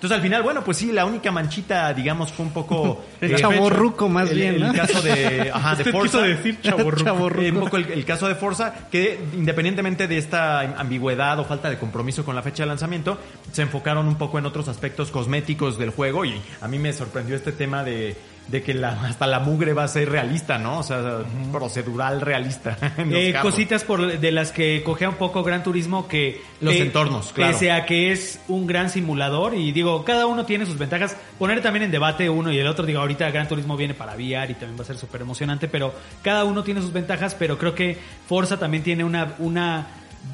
[0.00, 3.04] Entonces al final, bueno, pues sí, la única manchita, digamos, fue un poco...
[3.20, 6.04] El eh, chavorruco más el- bien, El caso de, ajá, de Forza.
[6.04, 6.58] quiso decir.
[6.62, 7.30] Chavorruco.
[7.40, 11.68] Eh, un poco el, el caso de Forza, que independientemente de esta ambigüedad o falta
[11.68, 13.18] de compromiso con la fecha de lanzamiento,
[13.52, 17.36] se enfocaron un poco en otros aspectos cosméticos del juego y a mí me sorprendió
[17.36, 18.16] este tema de
[18.50, 20.78] de que la, hasta la mugre va a ser realista, ¿no?
[20.78, 21.20] O sea,
[21.52, 22.76] procedural realista.
[23.10, 26.42] Eh, cositas por, de las que cogea un poco Gran Turismo que...
[26.60, 27.52] Los eh, entornos, claro.
[27.52, 31.16] Pese a que es un gran simulador y digo, cada uno tiene sus ventajas.
[31.38, 34.52] Poner también en debate uno y el otro, digo, ahorita Gran Turismo viene para VR
[34.52, 37.74] y también va a ser súper emocionante, pero cada uno tiene sus ventajas, pero creo
[37.74, 39.34] que Forza también tiene una...
[39.38, 39.86] una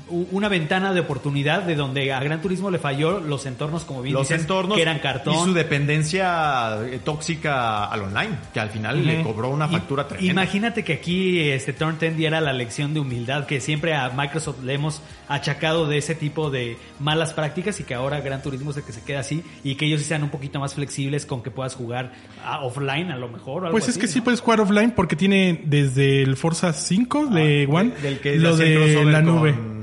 [0.08, 4.14] una ventana de oportunidad de donde a Gran Turismo le falló los entornos como bien
[4.14, 8.70] los dices, entornos que eran y su cartón dependencia eh, tóxica al online, que al
[8.70, 10.32] final le cobró una factura I- tremenda.
[10.32, 14.62] Imagínate que aquí este Turn 10 diera la lección de humildad que siempre a Microsoft
[14.62, 18.76] le hemos achacado de ese tipo de malas prácticas y que ahora Gran Turismo es
[18.78, 21.42] el que se queda así y que ellos sí sean un poquito más flexibles con
[21.42, 22.12] que puedas jugar
[22.44, 23.62] a- offline a lo mejor.
[23.62, 24.24] o algo Pues es así, que sí ¿no?
[24.24, 28.56] puedes jugar offline porque tiene desde el Forza 5 de One Ah, Del que lo
[28.56, 29.52] de la nube.
[29.54, 29.75] con-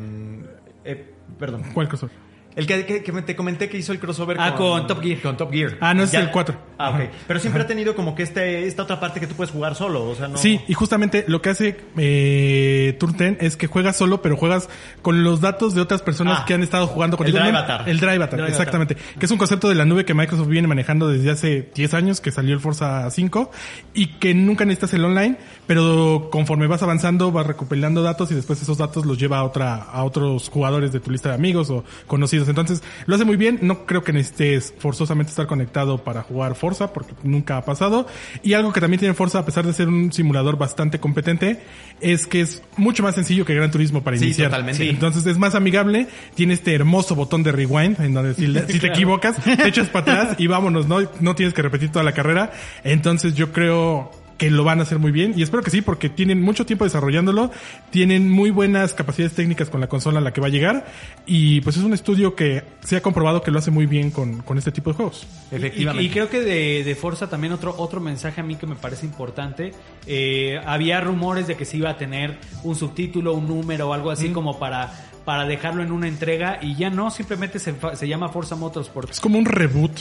[1.44, 1.64] perdón.
[1.74, 2.23] ¿Cuál crossover?
[2.56, 5.22] El que, que- que te comenté que hizo el crossover Ah, con Top Gear.
[5.22, 5.78] Con Top Gear.
[5.82, 6.56] Ah, no, es Ya- el 4.
[6.78, 7.10] Ah, ok.
[7.28, 10.04] Pero siempre ha tenido como que este, esta otra parte que tú puedes jugar solo.
[10.10, 10.38] O sea, no.
[10.38, 14.70] Sí, y justamente lo que hace eh, Turn 10 es que juegas solo, pero juegas
[15.02, 17.88] con los datos de otras personas Ah, que han estado jugando con el Drive Avatar.
[17.90, 18.96] El Drive Avatar, exactamente.
[19.20, 22.22] Que es un concepto de la nube que Microsoft viene manejando desde hace 10 años,
[22.22, 23.52] que salió el Forza 5,
[23.94, 25.38] y que nunca necesitas el online,
[25.68, 29.76] pero conforme vas avanzando vas recopilando datos y después esos datos los lleva a otra
[29.76, 32.43] a otros jugadores de tu lista de amigos o conocidos.
[32.50, 33.60] Entonces, lo hace muy bien.
[33.62, 38.08] No creo que necesites forzosamente estar conectado para jugar Forza, porque nunca ha pasado.
[38.42, 41.62] Y algo que también tiene Forza, a pesar de ser un simulador bastante competente,
[42.02, 44.50] es que es mucho más sencillo que Gran Turismo para Sí, iniciar.
[44.50, 44.90] totalmente.
[44.90, 49.38] Entonces es más amigable, tiene este hermoso botón de rewind, en donde si, te equivocas,
[49.44, 52.52] te echas para atrás y vámonos, no, no tienes que repetir toda la carrera.
[52.84, 54.12] Entonces yo creo
[54.44, 56.84] que lo van a hacer muy bien y espero que sí porque tienen mucho tiempo
[56.84, 57.50] desarrollándolo,
[57.92, 60.86] tienen muy buenas capacidades técnicas con la consola a la que va a llegar
[61.26, 64.42] y pues es un estudio que se ha comprobado que lo hace muy bien con,
[64.42, 65.26] con este tipo de juegos.
[65.50, 66.04] Efectivamente.
[66.04, 68.76] Y, y creo que de, de Forza también otro, otro mensaje a mí que me
[68.76, 69.72] parece importante.
[70.08, 74.12] eh, había rumores de que se iba a tener un subtítulo, un número o algo
[74.12, 74.92] así como para,
[75.26, 79.10] para dejarlo en una entrega y ya no, simplemente se, fa- se llama Forza Motorsport.
[79.12, 79.92] Es como un reboot.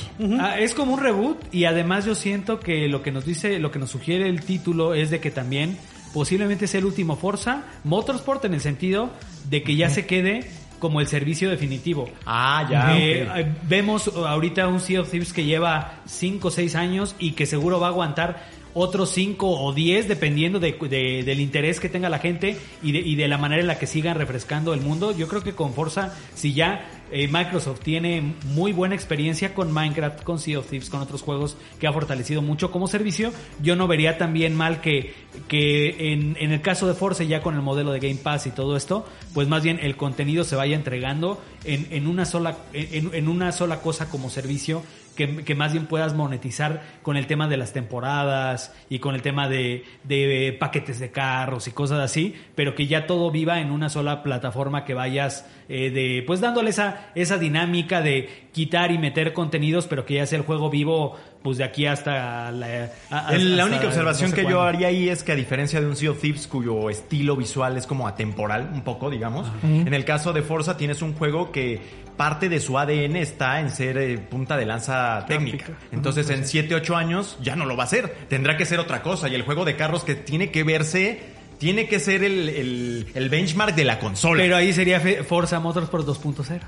[0.41, 3.71] Ah, es como un reboot y además yo siento que lo que nos dice, lo
[3.71, 5.77] que nos sugiere el título es de que también
[6.13, 9.11] posiblemente sea el último Forza Motorsport en el sentido
[9.49, 12.11] de que ya se quede como el servicio definitivo.
[12.27, 12.99] Ah, ya.
[12.99, 17.33] Eh, eh, Vemos ahorita un Sea of Thieves que lleva 5 o 6 años y
[17.33, 21.89] que seguro va a aguantar otros 5 o 10 dependiendo de, de- del interés que
[21.89, 24.81] tenga la gente y de, y de la manera en la que sigan refrescando el
[24.81, 25.13] mundo.
[25.17, 30.23] Yo creo que con Forza, si ya eh, Microsoft tiene muy buena experiencia con Minecraft,
[30.23, 33.33] con Sea of Thieves, con otros juegos que ha fortalecido mucho como servicio,
[33.63, 35.13] yo no vería también mal que,
[35.49, 38.51] que en, en el caso de Forza ya con el modelo de Game Pass y
[38.51, 43.11] todo esto, pues más bien el contenido se vaya entregando en, en una sola en,
[43.15, 44.83] en una sola cosa como servicio
[45.15, 49.49] que, más bien puedas monetizar con el tema de las temporadas y con el tema
[49.49, 53.89] de, de paquetes de carros y cosas así, pero que ya todo viva en una
[53.89, 59.33] sola plataforma que vayas eh, de pues dándole esa, esa dinámica de quitar y meter
[59.33, 63.65] contenidos, pero que ya sea el juego vivo pues de aquí hasta la, a- la
[63.65, 65.97] hasta única observación no sé que yo haría ahí es que a diferencia de un
[65.97, 70.33] Sea of Thieves cuyo estilo visual es como atemporal un poco, digamos, en el caso
[70.33, 71.81] de Forza tienes un juego que
[72.17, 75.65] parte de su ADN está en ser eh, punta de lanza técnica.
[75.91, 79.03] Entonces en 7, 8 años ya no lo va a ser, tendrá que ser otra
[79.03, 79.29] cosa.
[79.29, 81.21] Y el juego de carros que tiene que verse,
[81.59, 84.43] tiene que ser el, el- el benchmark de la consola.
[84.43, 86.61] Pero ahí sería Forza Motorsport 2.0.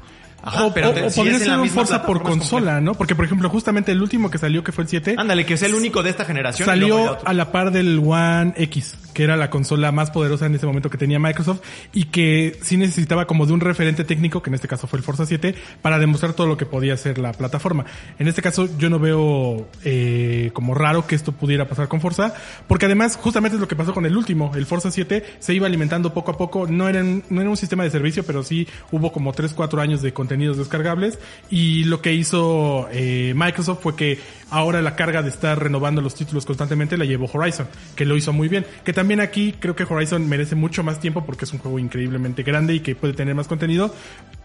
[0.45, 2.95] Ajá, o pero o- o si podría ser la un Forza por consola, ¿no?
[2.95, 5.63] Porque, por ejemplo, justamente el último que salió, que fue el 7, Ándale, que es
[5.63, 6.67] el único de esta generación.
[6.67, 10.67] salió a la par del One X, que era la consola más poderosa en ese
[10.67, 11.61] momento que tenía Microsoft
[11.93, 15.03] y que sí necesitaba como de un referente técnico, que en este caso fue el
[15.05, 17.85] Forza 7, para demostrar todo lo que podía hacer la plataforma.
[18.19, 22.35] En este caso yo no veo eh, como raro que esto pudiera pasar con Forza,
[22.67, 25.67] porque además justamente es lo que pasó con el último, el Forza 7 se iba
[25.67, 29.13] alimentando poco a poco, no era, no era un sistema de servicio, pero sí hubo
[29.13, 34.19] como 3, 4 años de contenidos descargables y lo que hizo eh, Microsoft fue que
[34.51, 38.33] ahora la carga de estar renovando los títulos constantemente la llevó Horizon, que lo hizo
[38.33, 38.67] muy bien.
[38.85, 42.43] Que también aquí creo que Horizon merece mucho más tiempo porque es un juego increíblemente
[42.43, 43.95] grande y que puede tener más contenido,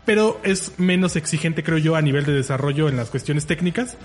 [0.06, 3.98] pero es menos exigente creo yo a nivel de desarrollo en las cuestiones técnicas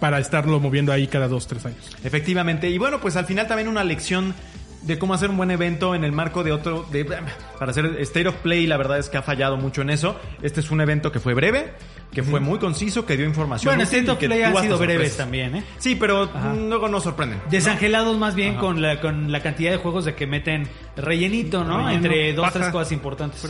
[0.00, 1.96] para estarlo moviendo ahí cada 2, 3 años.
[2.02, 2.68] Efectivamente.
[2.68, 4.34] Y bueno, pues al final también una lección
[4.82, 8.28] de cómo hacer un buen evento en el marco de otro, de, para hacer State
[8.28, 10.18] of Play, la verdad es que ha fallado mucho en eso.
[10.42, 11.72] Este es un evento que fue breve,
[12.12, 13.70] que fue muy conciso, que dio información.
[13.70, 15.64] Bueno, State of Play hasta sido breves también, ¿eh?
[15.78, 17.40] Sí, pero luego nos sorprenden.
[17.50, 21.78] Desangelados más bien con la, con la cantidad de juegos de que meten rellenito, ¿no?
[21.78, 22.58] Relleno, Entre dos, paja.
[22.58, 23.46] tres cosas importantes.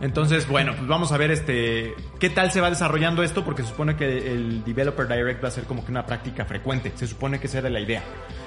[0.00, 3.68] Entonces, bueno, pues vamos a ver este qué tal se va desarrollando esto, porque se
[3.68, 6.92] supone que el Developer Direct va a ser como que una práctica frecuente.
[6.96, 8.02] Se supone que esa era la idea.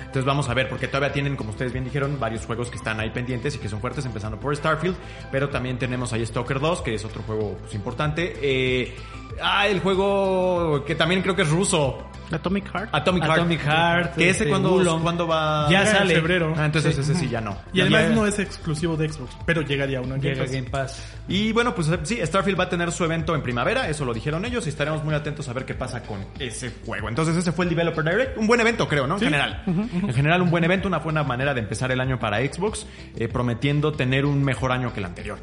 [0.08, 3.00] Entonces vamos a ver, porque todavía tienen, como ustedes bien dijeron, varios juegos que están
[3.00, 4.96] ahí pendientes y que son fuertes, empezando por Starfield,
[5.32, 8.34] pero también tenemos ahí Stalker 2, que es otro juego pues, importante.
[8.41, 8.96] Eh,
[9.42, 12.90] ah, el juego que también creo que es ruso, Atomic Heart.
[12.92, 13.38] Atomic Heart.
[13.40, 15.70] Atomic Heart, Que ese este, cuando, cuando va...
[15.72, 16.16] Ya en sale.
[16.16, 16.54] febrero.
[16.58, 17.58] Ah, entonces ese sí ya no.
[17.71, 20.52] Y además Ya- no es exclusivo de Xbox, pero llegaría uno en Game Llega Pass.
[20.54, 21.13] Game Pass.
[21.30, 24.44] Y bueno, pues sí, Starfield va a tener su evento en primavera, eso lo dijeron
[24.44, 27.08] ellos, y estaremos muy atentos a ver qué pasa con ese juego.
[27.08, 29.15] Entonces ese fue el Developer Direct, un buen evento creo, ¿no?
[29.15, 29.63] En general.
[29.65, 33.30] En general un buen evento, una buena manera de empezar el año para Xbox, eh,
[33.30, 35.40] prometiendo tener un mejor año que el anterior,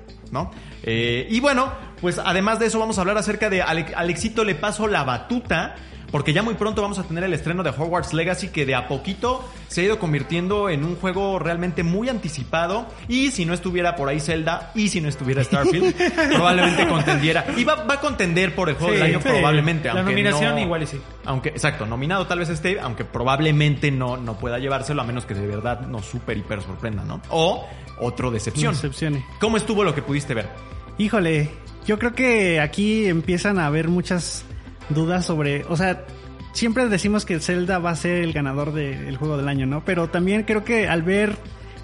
[0.82, 4.55] Eh, y bueno, pues además de eso vamos a hablar acerca de Ale- Alexito le
[4.55, 5.74] paso la batuta.
[6.11, 8.86] Porque ya muy pronto vamos a tener el estreno de Hogwarts Legacy que de a
[8.86, 12.86] poquito se ha ido convirtiendo en un juego realmente muy anticipado.
[13.09, 15.94] Y si no estuviera por ahí Zelda y si no estuviera Starfield,
[16.32, 17.44] probablemente contendiera.
[17.57, 19.28] Y va, va a contender por el juego Sí, del año sí.
[19.28, 19.92] probablemente.
[19.92, 21.00] La nominación no- igual y sí.
[21.24, 25.34] Aunque, exacto, nominado tal vez esté, aunque probablemente no, no pueda llevárselo a menos que
[25.34, 27.20] de verdad nos super hiper sorprenda, ¿no?
[27.30, 27.66] O
[27.98, 28.72] otro decepción.
[28.74, 29.24] Decepcione.
[29.40, 30.48] ¿Cómo estuvo lo que pudiste ver?
[30.98, 31.50] Híjole,
[31.86, 34.44] yo creo que aquí empiezan a haber muchas
[34.91, 36.05] dudas sobre, o sea,
[36.53, 39.85] siempre decimos que Zelda va a ser el ganador del juego del año, ¿no?
[39.85, 41.37] Pero también creo que al ver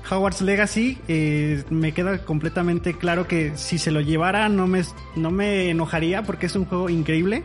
[0.09, 4.83] Hogwarts Legacy eh, me queda completamente claro que si se lo llevara no me,
[5.17, 7.45] no me enojaría porque es un juego increíble.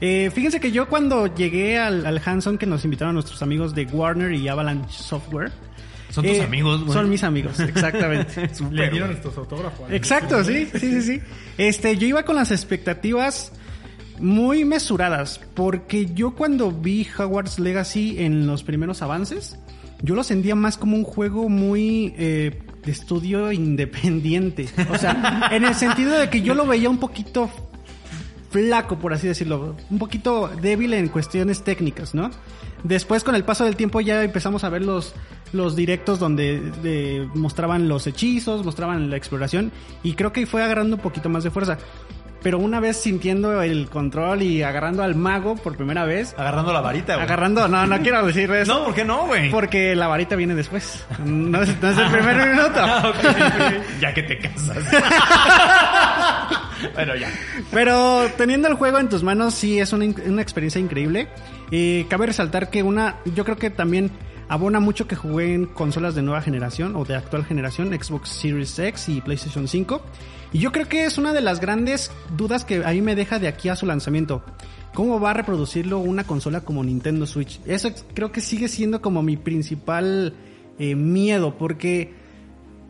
[0.00, 3.86] Eh, fíjense que yo cuando llegué al, al Hanson que nos invitaron nuestros amigos de
[3.86, 5.52] Warner y Avalanche Software.
[6.10, 6.92] Son tus eh, amigos, güey.
[6.92, 8.50] Son mis amigos, exactamente.
[8.70, 9.90] Le dieron estos autógrafos.
[9.90, 11.22] Exacto, sí, sí, sí, sí.
[11.58, 13.52] Este, yo iba con las expectativas
[14.20, 19.58] muy mesuradas, porque yo cuando vi Hogwarts Legacy en los primeros avances,
[20.02, 24.68] yo lo sentía más como un juego muy eh, de estudio independiente.
[24.90, 27.50] O sea, en el sentido de que yo lo veía un poquito
[28.50, 32.30] flaco, por así decirlo, un poquito débil en cuestiones técnicas, ¿no?
[32.84, 35.14] Después, con el paso del tiempo, ya empezamos a ver los,
[35.52, 40.96] los directos donde de- mostraban los hechizos, mostraban la exploración, y creo que fue agarrando
[40.96, 41.78] un poquito más de fuerza.
[42.46, 46.80] Pero una vez sintiendo el control y agarrando al mago por primera vez, Agarrando la
[46.80, 47.26] varita, güey.
[47.26, 48.72] agarrando, no, no quiero decir eso.
[48.72, 49.50] No, ¿por qué no, güey?
[49.50, 51.04] Porque la varita viene después.
[51.24, 52.86] No es, no es el primer minuto.
[54.00, 54.78] ya que te casas.
[56.94, 57.32] bueno, ya.
[57.72, 61.26] Pero teniendo el juego en tus manos sí es una, una experiencia increíble.
[61.72, 64.12] Eh, cabe resaltar que una, yo creo que también
[64.48, 68.78] abona mucho que jugué en consolas de nueva generación o de actual generación, Xbox Series
[68.78, 70.00] X y PlayStation 5.
[70.52, 73.38] Y yo creo que es una de las grandes dudas que a mí me deja
[73.38, 74.42] de aquí a su lanzamiento.
[74.94, 77.60] ¿Cómo va a reproducirlo una consola como Nintendo Switch?
[77.66, 80.34] Eso creo que sigue siendo como mi principal
[80.78, 82.14] eh, miedo porque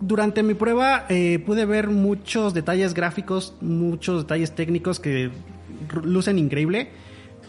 [0.00, 5.30] durante mi prueba eh, pude ver muchos detalles gráficos, muchos detalles técnicos que
[6.04, 6.90] lucen increíble,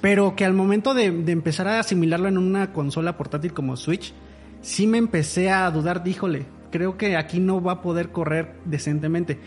[0.02, 4.14] pero que al momento de, de empezar a asimilarlo en una consola portátil como Switch,
[4.62, 9.40] sí me empecé a dudar, díjole, creo que aquí no va a poder correr decentemente.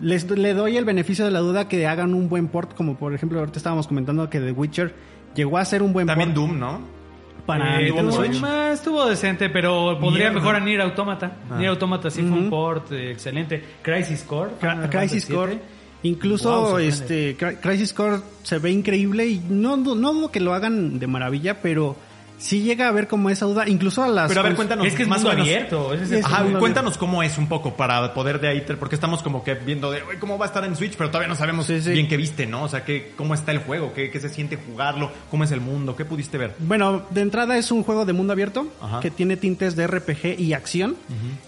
[0.00, 3.14] Les, le doy el beneficio de la duda que hagan un buen port, como por
[3.14, 4.94] ejemplo ahorita estábamos comentando que The Witcher
[5.34, 6.98] llegó a ser un buen También port Doom, ¿no?
[7.46, 8.44] para Eh, Nintendo estuvo, Switch.
[8.74, 10.32] estuvo decente, pero Mierda.
[10.32, 11.38] mejor a Nier Automata.
[11.50, 11.56] Ah.
[11.56, 13.64] Nier Automata sí fue un port eh, excelente.
[13.82, 14.50] Crisis Core.
[14.60, 15.58] Cra- Crisis Core.
[16.02, 20.40] Incluso Wow, este Cri- Crisis Core se ve increíble y no, no, no dudo que
[20.40, 21.96] lo hagan de maravilla, pero
[22.38, 24.94] sí llega a haber como esa duda, incluso a las Pero a ver, cuéntanos Es
[24.94, 25.92] que es más mundo abierto.
[25.94, 29.42] es Ajá, mundo cuéntanos cómo es un poco para poder de ahí, porque estamos como
[29.44, 31.80] que viendo de "Uy, cómo va a estar en Switch, pero todavía no sabemos Sí,
[31.80, 31.90] sí.
[31.92, 32.62] bien qué viste, ¿no?
[32.62, 35.60] O sea, qué, cómo está el juego, qué, qué se siente jugarlo, cómo es el
[35.60, 36.54] mundo, qué pudiste ver.
[36.60, 39.00] Bueno, de entrada es un juego de mundo abierto Ajá.
[39.00, 40.96] que tiene tintes de RPG y acción.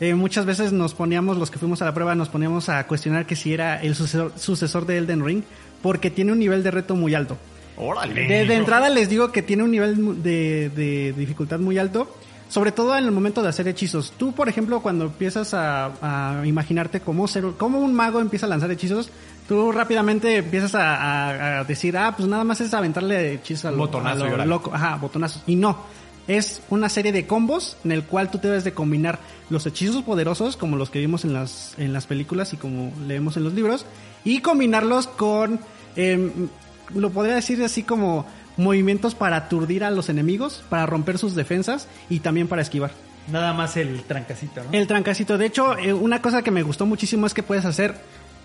[0.01, 3.27] Eh, muchas veces nos poníamos, los que fuimos a la prueba, nos poníamos a cuestionar
[3.27, 5.43] que si era el sucesor, sucesor de Elden Ring,
[5.83, 7.39] porque tiene un nivel de reto muy alto.
[7.81, 8.27] Órale.
[8.27, 12.15] De, de entrada les digo que tiene un nivel de, de dificultad muy alto,
[12.49, 14.13] sobre todo en el momento de hacer hechizos.
[14.17, 18.49] Tú, por ejemplo, cuando empiezas a, a imaginarte cómo, ser, cómo un mago empieza a
[18.49, 19.11] lanzar hechizos,
[19.49, 23.71] tú rápidamente empiezas a, a- a decir, ah, pues nada más es aventarle hechizos a
[23.71, 24.73] lo, Botonazo lo loco.
[24.75, 25.43] Ajá, botonazos.
[25.47, 25.79] Y no.
[26.29, 29.19] Es una serie de combos en el cual tú debes de combinar
[29.49, 33.37] los hechizos poderosos, como los que vimos en las, en las películas y como leemos
[33.37, 33.85] en los libros,
[34.25, 35.59] y combinarlos con,
[35.97, 36.31] em,
[36.95, 38.27] lo podría decir así como
[38.57, 42.93] movimientos para aturdir a los enemigos, para romper sus defensas y también para esquivar.
[43.31, 44.71] Nada más el trancacito, ¿no?
[44.73, 45.39] El trancacito.
[45.39, 47.95] De hecho, eh, una cosa que me gustó muchísimo es que puedes hacer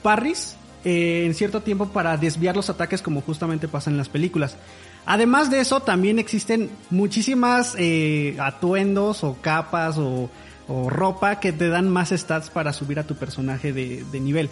[0.04, 4.58] parries eh, en cierto tiempo para desviar los ataques como justamente pasa en las películas.
[5.06, 10.30] Además de eso, también existen muchísimas eh, atuendos o capas o,
[10.68, 14.50] o ropa que te dan más stats para subir a tu personaje de, de nivel.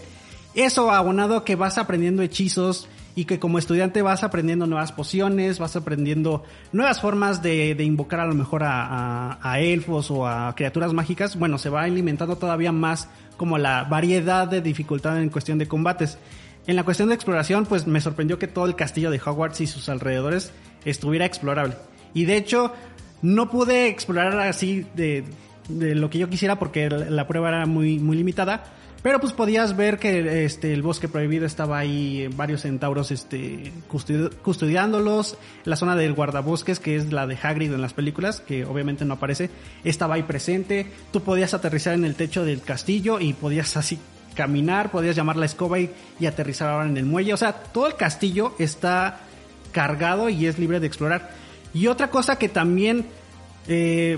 [0.56, 5.76] Eso abonado que vas aprendiendo hechizos y que como estudiante vas aprendiendo nuevas pociones, vas
[5.76, 11.58] aprendiendo nuevas formas de, invocar a lo mejor a, elfos o a criaturas mágicas, bueno,
[11.58, 13.08] se va alimentando todavía más
[13.38, 16.18] como la variedad de dificultad en cuestión de combates.
[16.66, 19.68] En la cuestión de exploración, pues me sorprendió que todo el castillo de Hogwarts y
[19.68, 20.52] sus alrededores
[20.86, 21.76] estuviera explorable.
[22.14, 22.74] Y de hecho,
[23.22, 25.24] no pude explorar así de,
[25.70, 28.64] lo que yo quisiera porque la, la prueba era muy, muy limitada.
[29.04, 34.34] Pero pues podías ver que este el bosque prohibido estaba ahí, varios centauros este custodi-
[34.38, 39.04] custodiándolos, la zona del guardabosques que es la de Hagrid en las películas, que obviamente
[39.04, 39.50] no aparece,
[39.84, 44.00] estaba ahí presente, tú podías aterrizar en el techo del castillo y podías así
[44.36, 47.88] caminar, podías llamar la escoba y, y aterrizar ahora en el muelle, o sea, todo
[47.88, 49.20] el castillo está
[49.74, 51.32] cargado y es libre de explorar.
[51.74, 53.06] Y otra cosa que también
[53.68, 54.18] eh,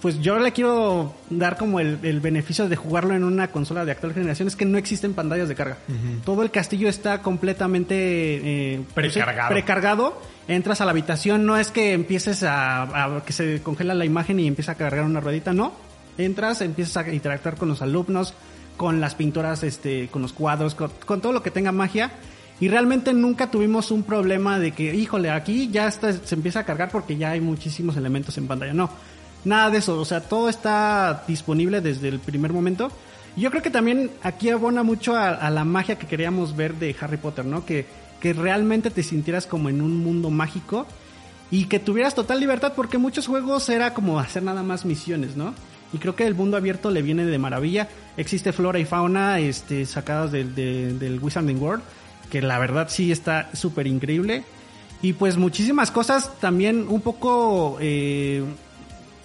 [0.00, 3.92] pues yo le quiero dar como el, el beneficio de jugarlo en una consola de
[3.92, 5.78] actual generación es que no existen pantallas de carga.
[6.24, 9.48] Todo el castillo está completamente eh, pues, Precargado.
[9.50, 10.22] precargado.
[10.46, 14.40] Entras a la habitación, no es que empieces a, a que se congela la imagen
[14.40, 15.72] y empieza a cargar una ruedita, no.
[16.16, 18.34] Entras, empiezas a interactuar con los alumnos,
[18.76, 22.12] con las pinturas, este, con los cuadros, con, con todo lo que tenga magia.
[22.60, 26.64] Y realmente nunca tuvimos un problema de que, híjole, aquí ya está, se empieza a
[26.64, 28.72] cargar porque ya hay muchísimos elementos en pantalla.
[28.72, 28.90] No,
[29.48, 29.98] nada de eso.
[30.00, 32.90] O sea, todo está disponible desde el primer momento.
[33.36, 37.16] Yo creo que también aquí abona mucho a, la magia que queríamos ver de Harry
[37.16, 37.64] Potter, ¿no?
[37.64, 37.86] Que,
[38.20, 40.86] que realmente te sintieras como en un mundo mágico
[41.50, 45.54] y que tuvieras total libertad porque muchos juegos era como hacer nada más misiones, ¿no?
[45.92, 47.88] Y creo que el mundo abierto le viene de maravilla.
[48.16, 51.82] Existe flora y fauna este, sacadas del, de- del Wizarding World,
[52.30, 54.44] que la verdad sí está súper increíble.
[55.00, 58.42] Y pues muchísimas cosas también un poco eh,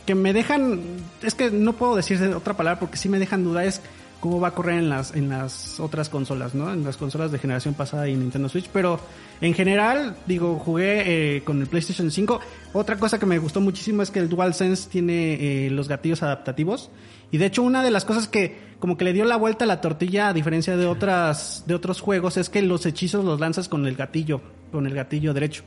[0.06, 0.82] que me dejan,
[1.22, 3.82] es que no puedo decir otra palabra porque sí me dejan duda, es
[4.24, 6.72] cómo va a correr en las, en las otras consolas, ¿no?
[6.72, 8.98] En las consolas de generación pasada y Nintendo Switch, pero
[9.42, 12.40] en general, digo, jugué eh, con el PlayStation 5.
[12.72, 16.90] Otra cosa que me gustó muchísimo es que el DualSense tiene eh, los gatillos adaptativos.
[17.32, 19.68] Y de hecho, una de las cosas que como que le dio la vuelta a
[19.68, 23.68] la tortilla, a diferencia de otras, de otros juegos, es que los hechizos los lanzas
[23.68, 24.40] con el gatillo,
[24.72, 25.64] con el gatillo derecho.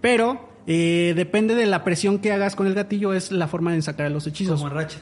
[0.00, 3.80] Pero eh, depende de la presión que hagas con el gatillo, es la forma de
[3.80, 4.60] sacar los hechizos.
[4.60, 5.00] Como en Ratchet.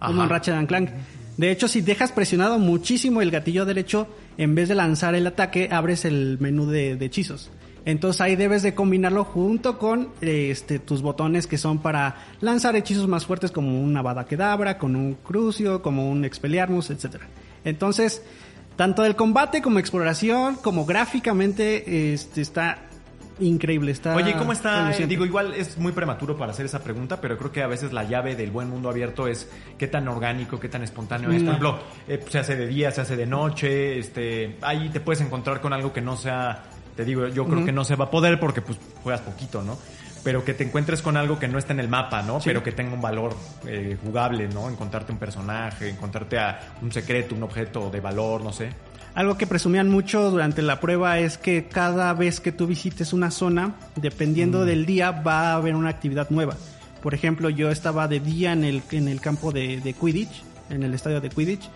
[0.00, 0.90] Como en Ratchet and Clank.
[1.36, 5.68] De hecho, si dejas presionado muchísimo el gatillo derecho, en vez de lanzar el ataque,
[5.70, 7.50] abres el menú de, de hechizos.
[7.84, 13.06] Entonces ahí debes de combinarlo junto con este, tus botones que son para lanzar hechizos
[13.06, 17.26] más fuertes como una Avada Kedavra, con un Crucio, como un Expelliarmus, etcétera.
[17.62, 18.22] Entonces,
[18.76, 22.78] tanto el combate como exploración, como gráficamente, este, está
[23.40, 23.92] increíble.
[23.92, 24.90] Está Oye, ¿cómo está?
[24.90, 28.04] Digo, igual es muy prematuro para hacer esa pregunta, pero creo que a veces la
[28.04, 31.42] llave del buen mundo abierto es qué tan orgánico, qué tan espontáneo es.
[31.42, 31.78] Por ejemplo,
[32.08, 35.72] eh, se hace de día, se hace de noche, este, ahí te puedes encontrar con
[35.72, 36.64] algo que no sea,
[36.96, 39.78] te digo, yo creo que no se va a poder porque pues juegas poquito, ¿no?
[40.22, 42.38] Pero que te encuentres con algo que no está en el mapa, ¿no?
[42.42, 44.70] Pero que tenga un valor eh, jugable, ¿no?
[44.70, 48.70] Encontrarte un personaje, encontrarte a un secreto, un objeto de valor, no sé.
[49.14, 53.30] Algo que presumían mucho durante la prueba es que cada vez que tú visites una
[53.30, 56.56] zona, dependiendo del día, va a haber una actividad nueva.
[57.00, 60.82] Por ejemplo, yo estaba de día en el, en el campo de, de Quidditch, en
[60.82, 61.70] el estadio de Quidditch,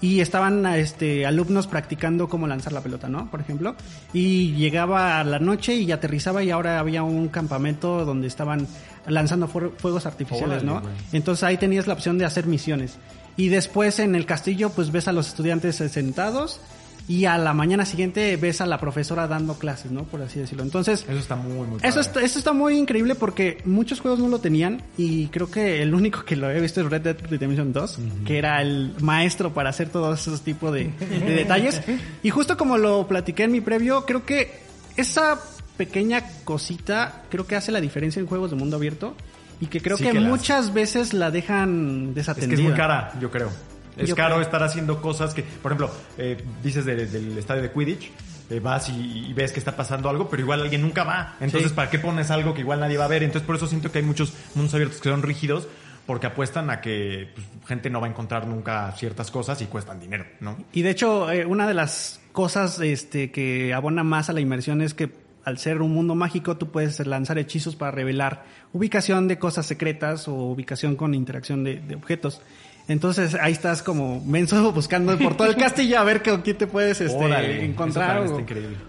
[0.00, 3.30] y estaban este, alumnos practicando cómo lanzar la pelota, ¿no?
[3.30, 3.76] Por ejemplo.
[4.12, 8.66] Y llegaba a la noche y aterrizaba y ahora había un campamento donde estaban
[9.06, 10.82] lanzando fuegos artificiales, Órale, ¿no?
[11.12, 12.98] Entonces ahí tenías la opción de hacer misiones.
[13.36, 16.60] Y después en el castillo pues ves a los estudiantes sentados
[17.08, 20.04] y a la mañana siguiente ves a la profesora dando clases, ¿no?
[20.04, 20.62] Por así decirlo.
[20.62, 24.28] Entonces, Eso está muy, muy eso está, eso está muy increíble porque muchos juegos no
[24.28, 27.72] lo tenían y creo que el único que lo he visto es Red Dead Redemption
[27.72, 31.82] 2, que era el maestro para hacer todos esos tipos de, de detalles.
[32.22, 34.62] Y justo como lo platiqué en mi previo, creo que
[34.96, 35.40] esa
[35.76, 39.16] pequeña cosita creo que hace la diferencia en juegos de mundo abierto
[39.62, 42.56] y que creo Sí que, muchas veces la dejan Es desatendida.
[42.56, 43.50] que es muy cara, yo creo.
[43.96, 44.42] Es Yo caro creo.
[44.42, 48.10] estar haciendo cosas que, por ejemplo, eh, dices de- del estadio de Quidditch,
[48.50, 51.36] eh, vas y, y ves que está pasando algo, pero igual alguien nunca va.
[51.40, 51.76] Entonces, Sí.
[51.76, 53.22] ¿para qué pones algo que igual nadie va a ver?
[53.22, 55.68] Entonces, por eso siento que hay muchos mundos abiertos que son rígidos,
[56.06, 60.00] porque apuestan a que pues, gente no va a encontrar nunca ciertas cosas y cuestan
[60.00, 60.56] dinero, ¿no?
[60.72, 64.80] Y de hecho, eh, una de las cosas este, que abona más a la inmersión
[64.82, 65.08] es que
[65.44, 70.28] al ser un mundo mágico, tú puedes lanzar hechizos para revelar ubicación de cosas secretas
[70.28, 72.40] o ubicación con interacción de, de objetos.
[72.88, 76.66] Entonces ahí estás como menso buscando por todo el castillo a ver con quién te
[76.66, 78.44] puedes este, Órale, encontrar o,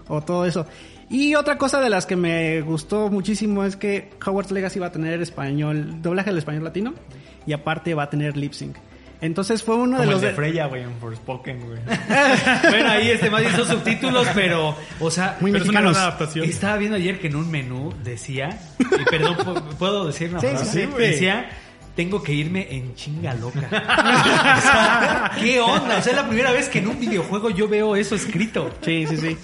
[0.08, 0.66] o todo eso.
[1.10, 4.92] Y otra cosa de las que me gustó muchísimo es que Hogwarts Legacy va a
[4.92, 6.94] tener español, doblaje al español latino
[7.46, 8.76] y aparte va a tener lip sync.
[9.20, 10.16] Entonces fue uno de los...
[10.16, 11.78] el de de- Freya, güey, en Forspoken, güey.
[12.70, 16.44] Bueno, ahí este más hizo subtítulos, pero, o sea, Muy Pero es una adaptación.
[16.48, 20.46] Estaba viendo ayer que en un menú decía, y perdón, ¿pu- ¿puedo decir una Sí,
[20.48, 20.64] frase?
[20.66, 20.98] sí, sí.
[21.02, 21.48] decía,
[21.96, 23.60] tengo que irme en chinga loca.
[24.56, 25.98] O sea, ¿Qué onda?
[25.98, 28.70] O sea, es la primera vez que en un videojuego yo veo eso escrito.
[28.82, 29.36] Sí, sí, sí.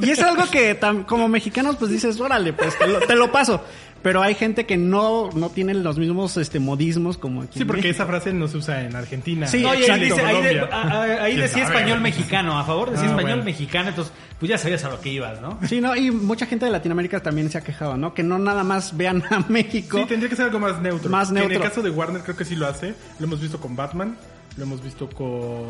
[0.00, 3.30] Y es algo que tam- como mexicanos pues dices, órale, pues te lo, te lo
[3.30, 3.64] paso.
[4.04, 7.58] Pero hay gente que no, no tiene los mismos este modismos como aquí.
[7.58, 9.46] Sí, porque esa frase no se usa en Argentina.
[9.48, 11.76] Sí, No, y ahí, Exacto, dice, ahí, de- a- a- ahí ¿Quién decía sabe?
[11.78, 13.44] español mexicano, a favor decía Ah, español bueno.
[13.44, 15.58] mexicano, entonces pues ya sabías a lo que ibas, ¿no?
[15.66, 18.12] Sí, no, y mucha gente de Latinoamérica también se ha quejado, ¿no?
[18.14, 19.98] Que no nada más vean a México.
[19.98, 21.10] Sí, tendría que ser algo más neutro.
[21.10, 21.56] Más Que En neutro.
[21.56, 22.94] el caso de Warner creo que sí lo hace.
[23.18, 24.16] Lo hemos visto con Batman,
[24.58, 25.64] lo hemos visto con...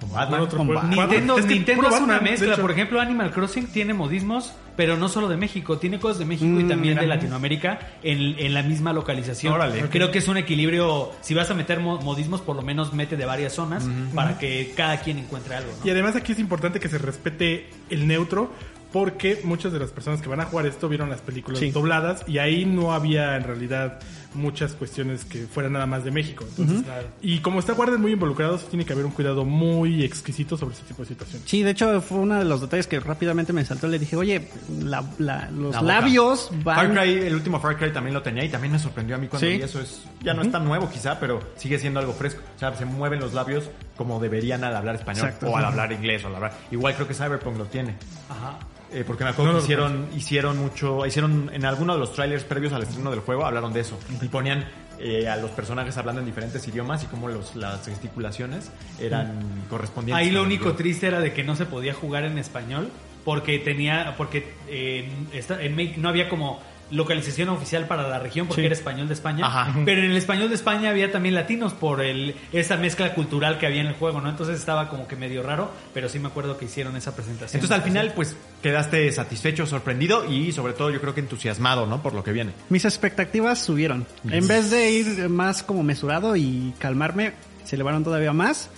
[0.00, 0.40] ¿Con Batman?
[0.40, 0.68] otro Con?
[0.74, 0.90] Batman.
[1.08, 2.56] Nintendo, Es que Nintendo es una Batman, mezcla.
[2.56, 5.78] Por ejemplo, Animal Crossing tiene modismos, pero no solo de México.
[5.78, 7.06] Tiene cosas de México y Mm, también de.
[7.06, 9.52] Latinoamérica en, en la misma localización.
[9.54, 9.82] Órale.
[9.90, 11.12] Creo que es un equilibrio.
[11.20, 14.72] Si vas a meter mo- modismos, por lo menos mete de varias zonas para que
[14.76, 15.70] cada quien encuentre algo.
[15.80, 15.86] ¿no?
[15.86, 18.52] Y además aquí es importante que se respete el neutro
[18.92, 21.70] porque muchas de las personas que van a jugar esto vieron las películas Sí.
[21.72, 23.98] dobladas y ahí no había en realidad
[24.34, 26.44] muchas cuestiones que fueran nada más de México.
[26.56, 26.84] Entonces.
[27.22, 30.74] Y como está Warner muy involucrado, sí tiene que haber un cuidado muy exquisito sobre
[30.74, 31.48] este tipo de situaciones.
[31.48, 33.86] Sí, de hecho fue uno de los detalles que rápidamente me saltó.
[33.88, 34.48] Le dije, oye,
[34.82, 36.94] la- la- los La labios Far van...
[36.94, 39.46] Cry, el último Far Cry también lo tenía y también me sorprendió a mí cuando
[39.46, 39.56] Sí.
[39.56, 39.80] vi eso.
[39.80, 42.40] Es, ya no es tan nuevo quizá, pero sigue siendo algo fresco.
[42.56, 45.46] O sea, se mueven los labios como deberían al hablar español Exacto.
[45.50, 46.52] o al hablar inglés o al hablar.
[46.70, 47.94] Igual creo que Cyberpunk lo tiene.
[48.28, 48.58] Ajá.
[48.94, 52.12] Eh, porque me acuerdo No, que no, hicieron, hicieron mucho, hicieron en alguno de los
[52.12, 53.98] trailers previos al estreno del juego, hablaron de eso.
[54.22, 54.64] Y ponían
[55.00, 58.70] eh, a los personajes hablando en diferentes idiomas y cómo los, las gesticulaciones
[59.00, 60.24] eran correspondientes.
[60.24, 60.78] Ahí lo único idioma.
[60.78, 62.90] triste era de que no se podía jugar en español
[63.24, 68.62] porque tenía porque eh, en México no había como localización oficial para la región porque
[68.62, 68.66] Sí.
[68.66, 69.74] era español de España Ajá.
[69.84, 73.66] pero en el español de España había también latinos por el esa mezcla cultural que
[73.66, 76.58] había en el juego no entonces estaba como que medio raro pero sí me acuerdo
[76.58, 81.00] que hicieron esa presentación Entonces al final pues quedaste satisfecho, sorprendido y sobre todo yo
[81.00, 82.02] creo que entusiasmado, ¿no?
[82.02, 82.52] Por lo que viene.
[82.68, 84.06] Mis expectativas subieron.
[84.30, 87.32] En vez de ir más como mesurado y calmarme,
[87.64, 88.70] se elevaron todavía más.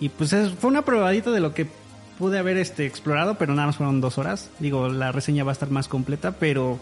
[0.00, 1.66] Y pues es- fue una probadita de lo que
[2.18, 4.50] pude haber este explorado, pero nada más fueron dos horas.
[4.60, 6.78] Digo, la reseña va a estar más completa, pero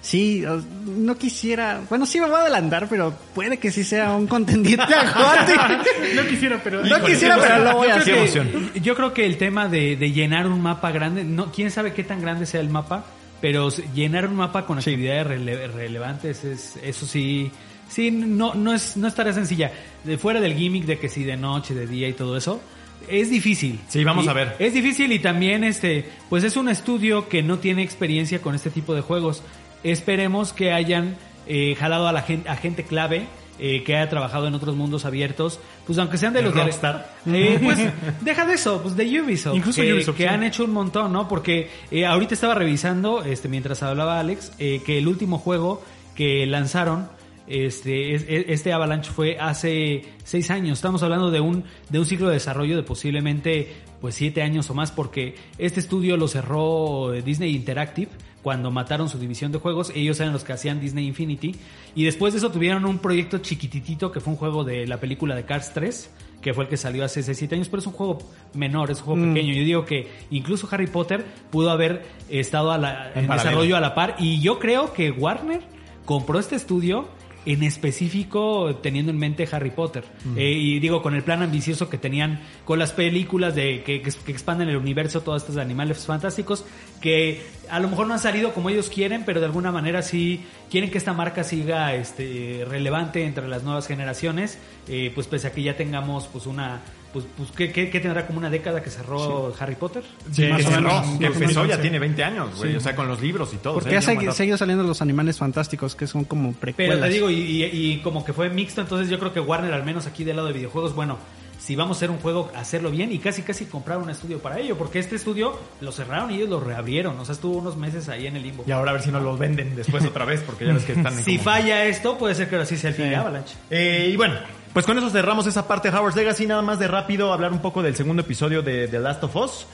[0.00, 0.44] sí,
[0.86, 1.80] no quisiera...
[1.88, 5.46] Bueno, sí me voy a adelantar, pero puede que sí sea un contendiente a.
[6.14, 6.84] No quisiera, pero...
[6.84, 8.12] No quisiera, pero lo voy a Yo hacer.
[8.14, 8.70] creo, emoción.
[8.72, 11.92] que, yo creo que el tema de, de llenar un mapa grande, no, quién sabe
[11.92, 13.04] qué tan grande sea el mapa,
[13.40, 17.50] pero llenar un mapa con actividades rele- relevantes es, eso sí,
[17.88, 19.70] sí, no, no es, no es tarea sencilla.
[20.04, 22.60] De fuera del gimmick de que si de noche, de día y todo eso,
[23.08, 23.78] es difícil.
[23.88, 24.56] Sí, vamos Y a ver.
[24.58, 28.70] Es difícil y también este, pues es un estudio que no tiene experiencia con este
[28.70, 29.42] tipo de juegos.
[29.82, 31.16] Esperemos que hayan
[31.46, 33.26] eh, jalado a la gente, a gente clave
[33.60, 36.62] eh, que haya trabajado en otros mundos abiertos, pues aunque sean de De los de-
[36.62, 37.12] Rockstar.
[37.26, 37.78] eh, pues
[38.20, 40.28] deja de eso, pues de Ubisoft, Incluso que, Ubisoft, que sí.
[40.28, 41.26] han hecho un montón, ¿no?
[41.28, 45.82] Porque eh, ahorita estaba revisando, este, mientras hablaba Alex, que el último juego
[46.14, 47.08] que lanzaron,
[47.48, 50.78] este, es- es- este Avalanche fue hace seis años.
[50.78, 54.74] Estamos hablando de un, de un ciclo de desarrollo de posiblemente pues siete años o
[54.74, 58.10] más, porque este estudio lo cerró Disney Interactive
[58.42, 59.90] cuando mataron su división de juegos.
[59.94, 61.54] Ellos eran los que hacían Disney Infinity.
[61.94, 65.34] Y después de eso tuvieron un proyecto chiquititito que fue un juego de la película
[65.34, 66.10] de Cars 3
[66.40, 68.18] que fue el que salió hace 6, 7 años, pero es un juego
[68.54, 69.54] menor, es un juego pequeño.
[69.54, 73.92] Yo digo que incluso Harry Potter pudo haber estado a la- en, desarrollo a la
[73.96, 74.14] par.
[74.20, 75.62] Y yo creo que Warner
[76.04, 77.08] compró este estudio
[77.46, 80.04] en específico teniendo en mente Harry Potter.
[80.36, 84.10] Eh, y digo, con el plan ambicioso que tenían con las películas de que, que,
[84.10, 86.64] que expanden el universo, todos estos animales fantásticos,
[87.00, 90.44] que a lo mejor no han salido como ellos quieren, pero de alguna manera sí
[90.70, 94.58] quieren que esta marca siga este relevante entre las nuevas generaciones,
[94.88, 96.82] eh, pues pese a que ya tengamos pues una
[97.24, 100.02] pues, pues ¿qué, qué, qué tendrá como una década que cerró Harry Potter?
[100.32, 101.18] Sí, más o cerró, menos.
[101.18, 101.82] que empezó ya 2011.
[101.82, 102.76] tiene 20 años, güey.
[102.76, 103.74] O sea, con los libros y todo.
[103.74, 106.96] Porque o ya seguido saliendo los animales fantásticos, que son como precuelas.
[106.96, 109.72] Pero te digo, y, y- y como que fue mixto, entonces yo creo que Warner,
[109.72, 111.18] al menos aquí del lado de videojuegos, bueno,
[111.58, 114.58] si vamos a hacer un juego, hacerlo bien y casi casi comprar un estudio para
[114.60, 118.08] ello, porque este estudio lo cerraron y ellos lo reabrieron, o sea, estuvo unos meses
[118.08, 118.62] ahí en el limbo.
[118.66, 120.92] Y ahora a ver si no los venden después otra vez, porque ya ves que
[120.92, 123.16] están en Si como- falla esto, puede ser que ahora sí sea el fin de
[123.16, 123.56] Avalanche.
[123.70, 124.36] Eh, y bueno,
[124.72, 126.46] pues con eso cerramos esa parte de Howard's Legacy.
[126.46, 129.66] Nada más de rápido hablar un poco del segundo episodio de The Last of Us.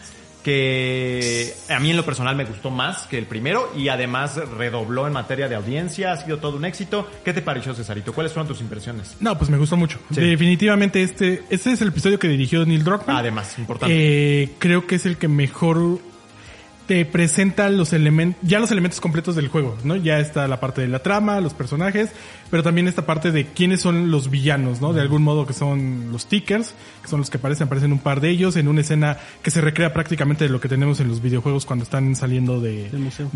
[0.42, 5.06] Que a mí en lo personal me gustó más que el primero y además redobló
[5.06, 6.12] en materia de audiencia.
[6.12, 7.08] Ha sido todo un éxito.
[7.24, 8.12] ¿Qué te pareció, Cesarito?
[8.12, 9.16] ¿Cuáles fueron tus impresiones?
[9.20, 9.98] No, pues me gustó mucho.
[10.12, 10.20] Sí.
[10.20, 13.16] Definitivamente este, este es el episodio que dirigió Neil Druckmann.
[13.16, 13.94] Además, importante.
[14.42, 15.98] Eh, creo que es el que mejor
[16.86, 19.96] te presenta los elementos, ya los elementos completos del juego, ¿no?
[19.96, 22.10] Ya está la parte de la trama, los personajes,
[22.54, 24.92] pero también esta parte de quiénes son los villanos, ¿no?
[24.92, 28.20] De algún modo que son los tickers, que son los que aparecen, aparecen un par
[28.20, 31.20] de ellos en una escena que se recrea prácticamente de lo que tenemos en los
[31.20, 32.88] videojuegos cuando están saliendo de,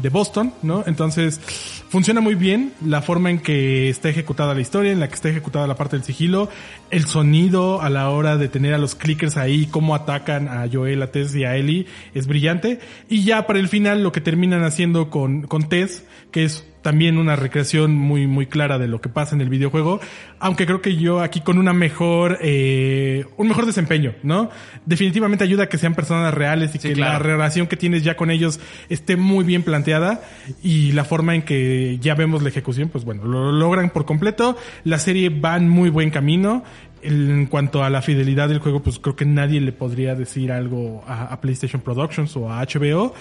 [0.09, 0.85] Boston, ¿no?
[0.87, 1.41] Entonces,
[1.89, 5.31] funciona muy bien la forma en que está ejecutada la historia, en la que está
[5.31, 6.49] ejecutada la parte del sigilo,
[6.93, 11.03] el sonido a la hora de tener a los clickers ahí, cómo atacan a Joel,
[11.03, 12.79] a Tess y a Ellie, es brillante.
[13.09, 17.19] Y ya para el final lo que terminan haciendo con, con Tess, que es también
[17.19, 20.01] una recreación muy, muy clara de lo que pasa en el videojuego,
[20.39, 24.51] aunque creo que yo aquí con una mejor, eh, un mejor desempeño, ¿no?
[24.87, 27.15] Definitivamente ayuda a que sean personas reales y Sí, que claro.
[27.15, 30.23] la relación que tienes ya con ellos esté muy bien planteada
[30.63, 34.57] y la forma en que ya vemos la ejecución, pues bueno, lo logran por completo.
[34.85, 36.63] La serie va en muy buen camino.
[37.03, 41.05] En cuanto a la fidelidad del juego, pues creo que nadie le podría decir algo
[41.07, 43.15] a, a PlayStation Productions o a HBO.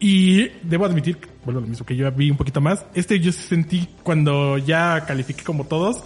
[0.00, 2.86] Y debo admitir, bueno, lo mismo que yo vi un poquito más.
[2.94, 6.04] Este yo sentí cuando ya califiqué como todos,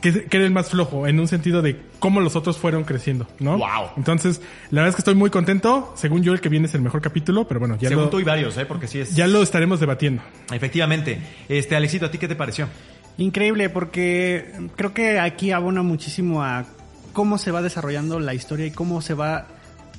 [0.00, 3.26] que, que era el más flojo, en un sentido de cómo los otros fueron creciendo,
[3.38, 3.58] ¿no?
[3.58, 3.90] Wow.
[3.96, 5.92] Entonces, la verdad es que estoy muy contento.
[5.96, 8.20] Según yo, el que viene es el mejor capítulo, pero bueno, ya, Según lo, tú
[8.20, 8.66] y varios, ¿eh?
[8.66, 9.14] Porque sí es...
[9.14, 10.22] ya lo estaremos debatiendo.
[10.52, 11.18] Efectivamente.
[11.48, 12.68] Este, Alexito, ¿a ti qué te pareció?
[13.20, 16.64] Increíble, porque creo que aquí abona muchísimo a
[17.12, 19.46] cómo se va desarrollando la historia y cómo se va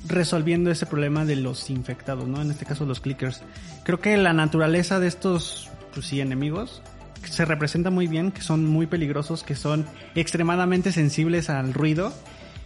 [0.08, 2.42] resolviendo ese problema de los infectados, ¿no?
[2.42, 3.42] En este caso los clickers.
[3.84, 6.82] Creo que la naturaleza de estos, pues sí, enemigos
[7.22, 12.12] se representa muy bien, que son muy peligrosos, que son extremadamente sensibles al ruido.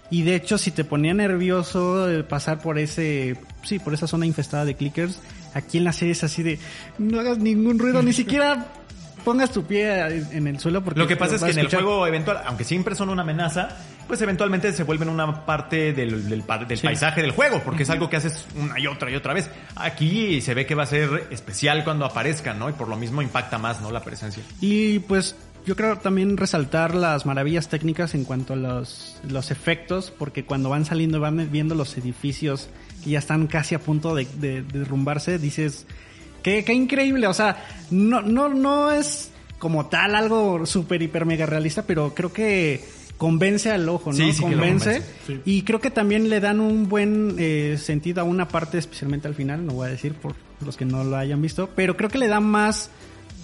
[0.09, 4.65] Y de hecho, si te ponía nervioso pasar por ese, sí, por esa zona infestada
[4.65, 5.21] de clickers,
[5.53, 6.59] aquí en la serie es así de,
[6.97, 8.73] no hagas ningún ruido, ni siquiera
[9.27, 12.07] pongas tu pie en el suelo porque Lo que pasa es que en el juego
[12.07, 13.71] eventual, aunque siempre son una amenaza,
[14.07, 17.91] pues eventualmente se vuelven una parte del, del, pa- del paisaje del juego, porque es
[17.91, 19.51] algo que haces una y otra y otra vez.
[19.75, 22.71] Aquí se ve que va a ser especial cuando aparezcan, ¿no?
[22.71, 23.91] Y por lo mismo impacta más, ¿no?
[23.91, 24.45] La presencia.
[24.61, 25.35] Y pues
[25.67, 30.69] yo creo también resaltar las maravillas técnicas en cuanto a los, los efectos, porque cuando
[30.71, 32.69] van saliendo, van viendo los edificios
[33.03, 35.89] que ya están casi a punto de, de- de derrumbarse, dices,
[36.47, 37.57] qué, qué increíble, o sea,
[37.91, 42.85] no, no, no es como tal algo súper, hiper, mega realista, pero creo que
[43.17, 44.17] convence al ojo, ¿no?
[44.17, 45.41] Sí, sí convence, sí.
[45.45, 49.35] Y creo que también le dan un buen eh, sentido a una parte, especialmente al
[49.35, 52.19] final, no voy a decir por los que no lo hayan visto, pero creo que
[52.19, 52.93] le da más,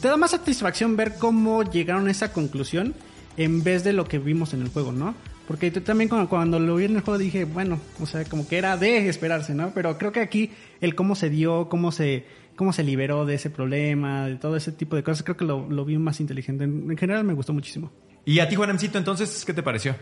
[0.00, 2.94] te da más satisfacción ver cómo llegaron a esa conclusión
[3.36, 5.16] en vez de lo que vimos en el juego, ¿no?
[5.48, 8.46] Porque yo también cuando, cuando lo vi en el juego dije, bueno, o sea, como
[8.46, 9.72] que era de esperarse, ¿no?
[9.74, 12.24] Pero creo que aquí el cómo se dio, cómo se,
[12.56, 15.68] cómo se liberó de ese problema, de todo ese tipo de cosas, creo que lo,
[15.68, 16.64] lo vi más inteligente.
[16.64, 17.92] En, en general me gustó muchísimo.
[18.24, 19.96] Y a ti, Juanemcito, entonces, ¿qué te pareció?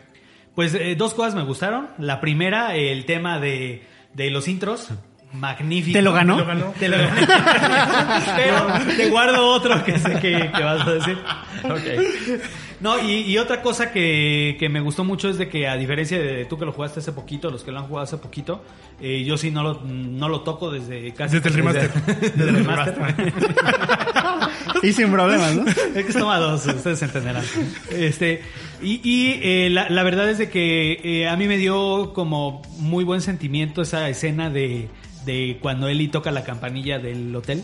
[0.54, 1.88] Pues eh, dos cosas me gustaron.
[1.98, 3.82] La primera, el tema de,
[4.14, 4.88] de los intros.
[5.32, 5.96] Magnífico.
[5.96, 6.36] ¿Te lo ganó?
[6.36, 6.74] Te lo ganó.
[6.78, 7.14] Te lo ganó.
[8.36, 11.18] Pero te guardo otro que sé que, que vas a decir.
[11.64, 12.42] Ok.
[12.80, 16.18] No, y, y otra cosa que, que me gustó mucho es de que a diferencia
[16.18, 18.62] de tú que lo jugaste hace poquito, los que lo han jugado hace poquito,
[19.00, 21.36] eh, yo sí no lo, no lo toco desde casi...
[21.36, 21.92] Desde el remaster.
[22.34, 23.34] Desde el remaster.
[24.82, 25.66] Y sin problemas, ¿no?
[25.66, 27.44] Es que toma dos, ustedes entenderán.
[27.90, 28.40] Este,
[28.80, 32.62] y y, eh, la, la verdad es de que eh, a mí me dio como
[32.78, 34.88] muy buen sentimiento esa escena de,
[35.26, 37.62] de cuando Eli toca la campanilla del hotel.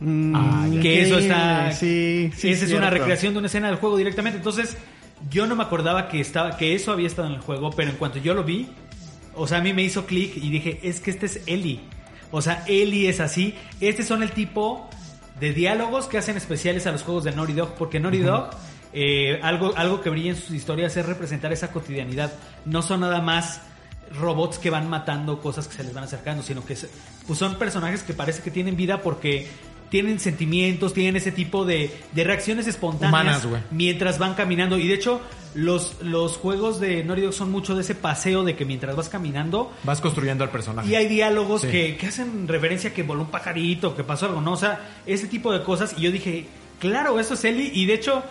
[0.00, 1.72] Mm, que eso está.
[1.72, 2.50] Sí, sí.
[2.50, 4.38] esa es una recreación de una escena del juego directamente.
[4.38, 4.76] Entonces,
[5.30, 7.96] yo no me acordaba que estaba, que eso había estado en el juego, pero en
[7.96, 8.68] cuanto yo lo vi,
[9.34, 11.80] o sea, a mí me hizo clic y dije, es que este es Eli.
[12.30, 13.54] O sea, Eli es así.
[13.80, 14.88] Este son el tipo
[15.40, 18.50] de diálogos que hacen especiales a los juegos de Naughty Dog, porque Naughty Dog,
[18.92, 22.32] eh, algo, algo que brilla en sus historias es representar esa cotidianidad.
[22.64, 23.62] No son nada más
[24.20, 26.76] robots que van matando cosas que se les van acercando, sino que
[27.26, 29.48] pues son personajes que parece que tienen vida porque
[29.90, 34.78] tienen sentimientos, tienen ese tipo de, de reacciones espontáneas Humanas, mientras van caminando.
[34.78, 35.20] Y de hecho,
[35.54, 39.08] los, los juegos de Naughty Dog son mucho de ese paseo de que mientras vas
[39.08, 40.88] caminando Vas construyendo al personaje.
[40.90, 41.68] y hay diálogos Sí.
[41.68, 44.52] que, que hacen referencia a que voló un pajarito, que pasó algo, ¿no?
[44.52, 45.94] O sea, ese tipo de cosas.
[45.96, 46.46] Y yo dije,
[46.78, 47.70] claro, eso es Eli.
[47.74, 48.22] Y de hecho,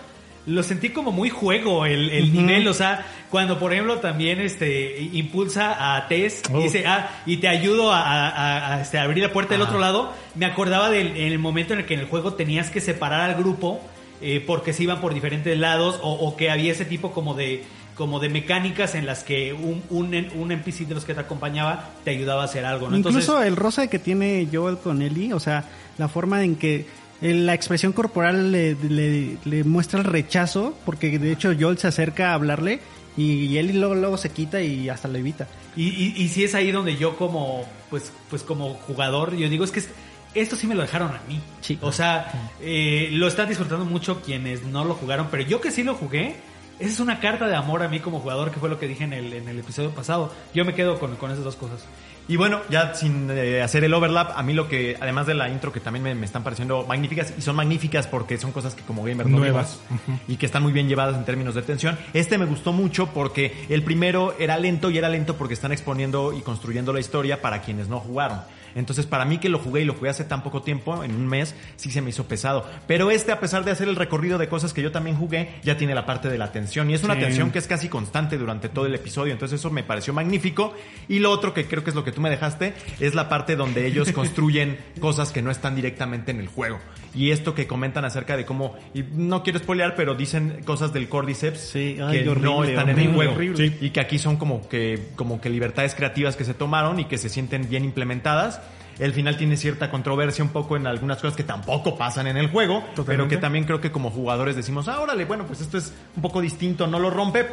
[0.47, 2.67] lo sentí como muy juego el, el nivel.
[2.67, 7.47] O sea, cuando por ejemplo también este impulsa a Tess y dice, ah, y te
[7.47, 11.31] ayudo a, a- a, este, abrir la puerta del otro lado, me acordaba del en
[11.33, 13.79] el momento en el que en el juego tenías que separar al grupo
[14.21, 17.63] eh, porque se iban por diferentes lados o, o que había ese tipo como de
[17.95, 21.89] como de mecánicas en las que un, un, un NPC de los que te acompañaba
[22.03, 22.95] te ayudaba a hacer algo, ¿no?
[23.09, 25.63] Incluso el rosa que tiene Joel con Ellie, o sea,
[25.97, 26.85] la forma en que
[27.21, 32.31] la expresión corporal le, le- le muestra el rechazo, porque de hecho Joel se acerca
[32.31, 32.79] a hablarle
[33.15, 35.47] y Ellie luego, luego se quita y hasta lo evita.
[35.75, 39.63] Y, y, y sí es ahí donde yo como, pues, pues como jugador, yo digo,
[39.63, 39.89] es que es,
[40.35, 41.39] esto sí me lo dejaron a mí.
[41.61, 41.79] Sí.
[41.81, 45.81] O sea, eh, lo están disfrutando mucho quienes no lo jugaron, pero yo que sí
[45.83, 46.35] lo jugué,
[46.79, 49.03] esa es una carta de amor a mí como jugador, que fue lo que dije
[49.05, 50.31] en el, en el episodio pasado.
[50.53, 51.83] Yo me quedo con, con esas dos cosas.
[52.27, 55.49] Y bueno, ya sin eh, hacer el overlap, a mí lo que, además de la
[55.49, 58.83] intro que también me, me están pareciendo magníficas, y son magníficas porque son cosas que
[58.83, 59.79] como gamer no Nuevas.
[59.89, 61.97] vimos, y que están muy bien llevadas en términos de tensión.
[62.13, 66.33] Este me gustó mucho porque el primero era lento y era lento porque están exponiendo
[66.33, 68.41] y construyendo la historia para quienes no jugaron.
[68.77, 71.27] Entonces, para mí que lo jugué y lo jugué hace tan poco tiempo, en un
[71.27, 72.65] mes, sí se me hizo pesado.
[72.87, 75.77] Pero este, a pesar de hacer el recorrido de cosas que yo también jugué, ya
[75.77, 76.89] tiene la parte de la tensión.
[76.89, 77.21] Y es una Sí.
[77.21, 79.33] tensión que es casi constante durante todo el episodio.
[79.33, 80.73] Entonces, eso me pareció magnífico.
[81.09, 83.55] Y lo otro que creo que es lo que tú me dejaste, es la parte
[83.55, 86.79] donde ellos construyen cosas que no están directamente en el juego.
[87.17, 91.09] Y esto que comentan acerca de cómo, y no quiero spoilear, pero dicen cosas del
[91.09, 93.73] Cordyceps Sí, ay, que no horrible, están en el horrible.
[93.81, 97.17] Y que aquí son como que, como que libertades creativas que se tomaron y que
[97.17, 98.61] se sienten bien implementadas.
[98.99, 102.49] El final tiene cierta controversia un poco en algunas cosas que tampoco pasan en el
[102.49, 105.93] juego, pero que también creo que como jugadores decimos, ah, órale, bueno, pues esto es
[106.15, 107.45] un poco distinto, no lo rompe,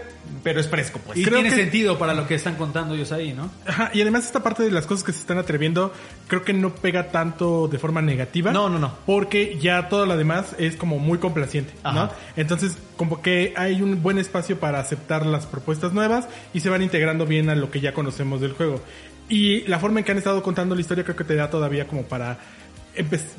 [0.43, 1.19] pero es fresco, pues.
[1.19, 3.51] Y Creo tiene que- sentido para lo que están contando ellos ahí, ¿no?
[3.67, 5.93] Ajá, y además esta parte de las cosas que se están atreviendo,
[6.29, 8.51] creo que no pega tanto de forma negativa.
[8.53, 8.95] No, no, no.
[9.05, 12.11] Porque ya todo lo demás es como muy complaciente, ¿no?
[12.37, 16.83] Entonces, como que hay un buen espacio para aceptar las propuestas nuevas y se van
[16.83, 18.81] integrando bien a lo que ya conocemos del juego.
[19.29, 21.87] Y la forma en que han estado contando la historia creo que te da todavía
[21.87, 22.39] como para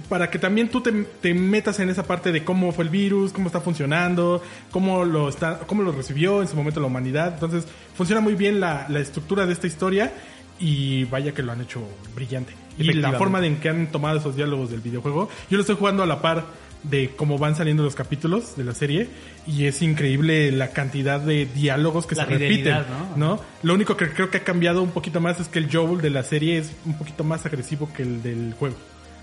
[0.10, 3.32] para que también tú te, te metas en esa parte de cómo fue el virus,
[3.32, 7.34] cómo está funcionando, cómo lo está, cómo lo recibió en su momento la humanidad.
[7.34, 7.66] Entonces,
[7.96, 10.12] funciona muy bien la, la estructura de esta historia
[10.60, 11.82] y vaya que lo han hecho
[12.14, 12.54] brillante.
[12.78, 16.04] Y la forma en que han tomado esos diálogos del videojuego, yo lo estoy jugando
[16.04, 16.46] a la par
[16.90, 19.08] de cómo van saliendo los capítulos de la serie
[19.48, 22.78] y es increíble la cantidad de diálogos que La se repiten,
[23.16, 23.36] ¿no?
[23.36, 23.42] ¿no?
[23.64, 26.10] Lo único que creo que ha cambiado un poquito más es que el Joel de
[26.10, 28.76] la serie es un poquito más agresivo que el del juego.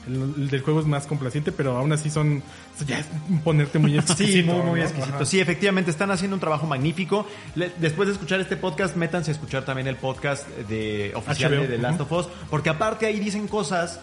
[0.09, 2.43] El, el del juego es más complaciente, pero aún así son
[2.85, 3.07] ya es
[3.45, 4.33] ponerte muy exquisito.
[4.33, 4.85] Sí, muy, muy ¿no?
[4.87, 5.15] exquisito.
[5.15, 5.25] Ajá.
[5.25, 7.25] Sí, efectivamente, están haciendo un trabajo magnífico.
[7.55, 11.61] Le- después de escuchar este podcast, métanse a escuchar también el podcast de oficial HBO,
[11.63, 14.01] de The Last of Us, porque aparte ahí dicen cosas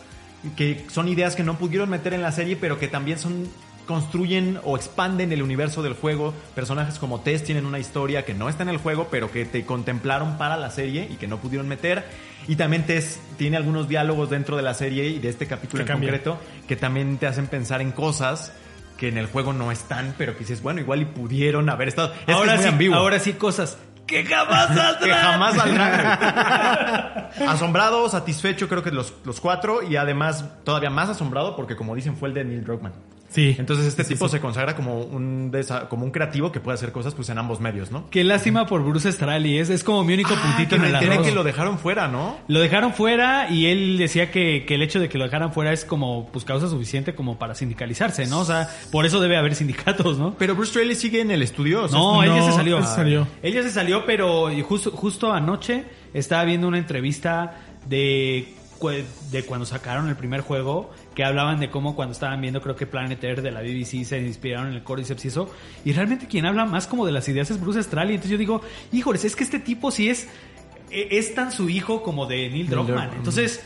[0.56, 3.48] que son ideas que no pudieron meter en la serie, pero que también son
[3.90, 6.32] construyen o expanden el universo del juego.
[6.54, 9.66] Personajes como Tess tienen una historia que no está en el juego, pero que te
[9.66, 12.06] contemplaron para la serie y que no pudieron meter.
[12.48, 15.92] Y también Tess tiene algunos diálogos dentro de la serie y de este capítulo en
[15.92, 18.54] concreto que también te hacen pensar en cosas
[18.96, 22.14] que en el juego no están, pero que dices, bueno, igual y pudieron haber estado.
[22.28, 22.96] Es ahora, es muy sí, ambiguo.
[22.96, 23.80] ahora sí cosas
[24.10, 25.00] que jamás saldrán.
[25.00, 27.30] que jamás saldrán.
[27.48, 32.18] asombrado, satisfecho, creo que los, los cuatro, y además todavía más asombrado porque, como dicen,
[32.18, 32.94] fue el de Neil Druckmann.
[33.30, 33.56] Sí.
[33.60, 34.34] Entonces este Sí, tipo sí.
[34.34, 37.60] se consagra como un desa- como un creativo que puede hacer cosas pues en ambos
[37.60, 38.10] medios, ¿no?
[38.10, 39.60] Qué lástima por Bruce Straley.
[39.60, 41.28] Es, es como mi único puntito que en el arroz.
[41.28, 42.38] que lo dejaron fuera, ¿no?
[42.48, 45.72] Lo dejaron fuera y él decía que, que el hecho de que lo dejaran fuera
[45.72, 48.40] es como pues causa suficiente como para sindicalizarse, ¿no?
[48.40, 50.34] O sea, por eso debe haber sindicatos, ¿no?
[50.40, 51.84] Pero Bruce Straley sigue en el estudio.
[51.84, 52.78] o sea, No, él ya no, se salió.
[52.80, 53.28] él se salió.
[53.44, 55.84] Él ya se salió, pero justo, justo anoche
[56.16, 58.56] estaba viendo una entrevista de,
[58.88, 62.86] de cuando sacaron el primer juego, que hablaban de cómo cuando estaban viendo, creo que
[62.88, 65.50] Planet Earth de la BBC se inspiraron en el Cordyceps y eso.
[65.84, 68.16] Y realmente quien habla más como de las ideas es Bruce Straley.
[68.16, 68.62] Entonces yo digo,
[68.92, 70.28] híjoles, es que este tipo sí es,
[70.90, 72.96] e- es tan su hijo como de Neil Druckmann.
[72.96, 73.18] Druckmann.
[73.18, 73.62] Entonces...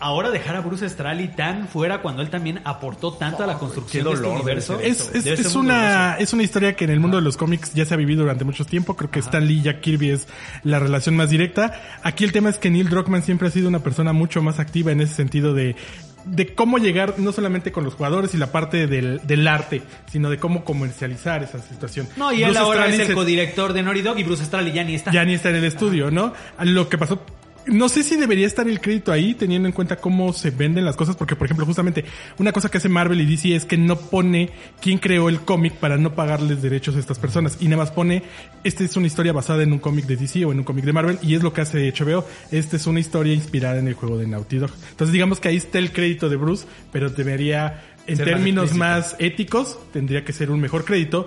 [0.00, 4.04] Ahora dejar a Bruce Straley tan fuera cuando él también aportó tanto a la construcción
[4.04, 4.80] de este universo.
[4.80, 5.10] Es,
[5.54, 8.22] una, es una historia que en el mundo de los cómics ya se ha vivido
[8.22, 8.96] durante mucho tiempo.
[8.96, 10.26] Creo que Stan Lee y Jack Kirby es
[10.64, 11.80] la relación más directa.
[12.02, 14.90] Aquí el tema es que Neil Druckmann siempre ha sido una persona mucho más activa
[14.90, 15.76] en ese sentido de
[16.26, 19.80] de cómo llegar no solamente con los jugadores y la parte del, del arte,
[20.12, 22.06] sino de cómo comercializar esa situación.
[22.18, 24.84] No, y él ahora es el se- codirector de Naughty Dog y Bruce Straley ya
[24.84, 25.10] ni está.
[25.12, 26.34] ya ni está en el estudio, ¿no?
[26.62, 27.22] Lo que pasó.
[27.70, 30.96] No sé si debería estar el crédito ahí, teniendo en cuenta cómo se venden las
[30.96, 32.04] cosas, porque, por ejemplo, justamente
[32.38, 34.50] una cosa que hace Marvel y DC es que no pone
[34.80, 38.24] quién creó el cómic para no pagarles derechos a estas personas, y nada más pone,
[38.64, 40.92] esta es una historia basada en un cómic de DC o en un cómic de
[40.92, 44.18] Marvel, y es lo que hace HBO, esta es una historia inspirada en el juego
[44.18, 44.72] de Naughty Dog.
[44.90, 49.14] Entonces, digamos que ahí está el crédito de Bruce, pero debería, en Ser términos más
[49.20, 51.26] éticos, tendría que ser un mejor crédito,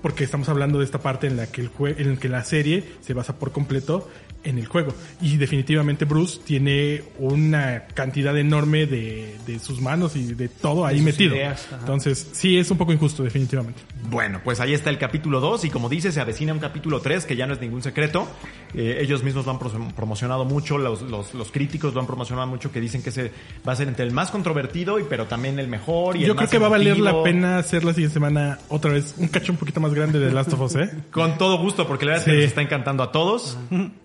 [0.00, 2.82] porque estamos hablando de esta parte en la que el jue- en que la serie
[3.02, 4.10] se basa por completo
[4.44, 10.34] en el juego y definitivamente Bruce tiene una cantidad enorme de, de sus manos y
[10.34, 13.80] de todo ahí metido ideas, entonces sí es un poco injusto definitivamente
[14.10, 17.24] Bueno, pues ahí está el capítulo 2 y como dice, se avecina un capítulo 3
[17.24, 18.26] que ya no es ningún secreto.
[18.74, 22.72] Eh, ellos mismos lo han promocionado mucho, los, los, los críticos lo han promocionado mucho,
[22.72, 23.30] que dicen que ese
[23.68, 26.16] va a ser entre el más controvertido y pero también el mejor.
[26.16, 28.58] Y el yo creo más que va a valer la pena hacer la siguiente semana
[28.68, 30.90] otra vez un cacho un poquito más grande de Last of Us ¿eh?
[31.10, 32.42] Con todo gusto, porque la verdad es que Sí.
[32.42, 33.58] nos está encantando a todos.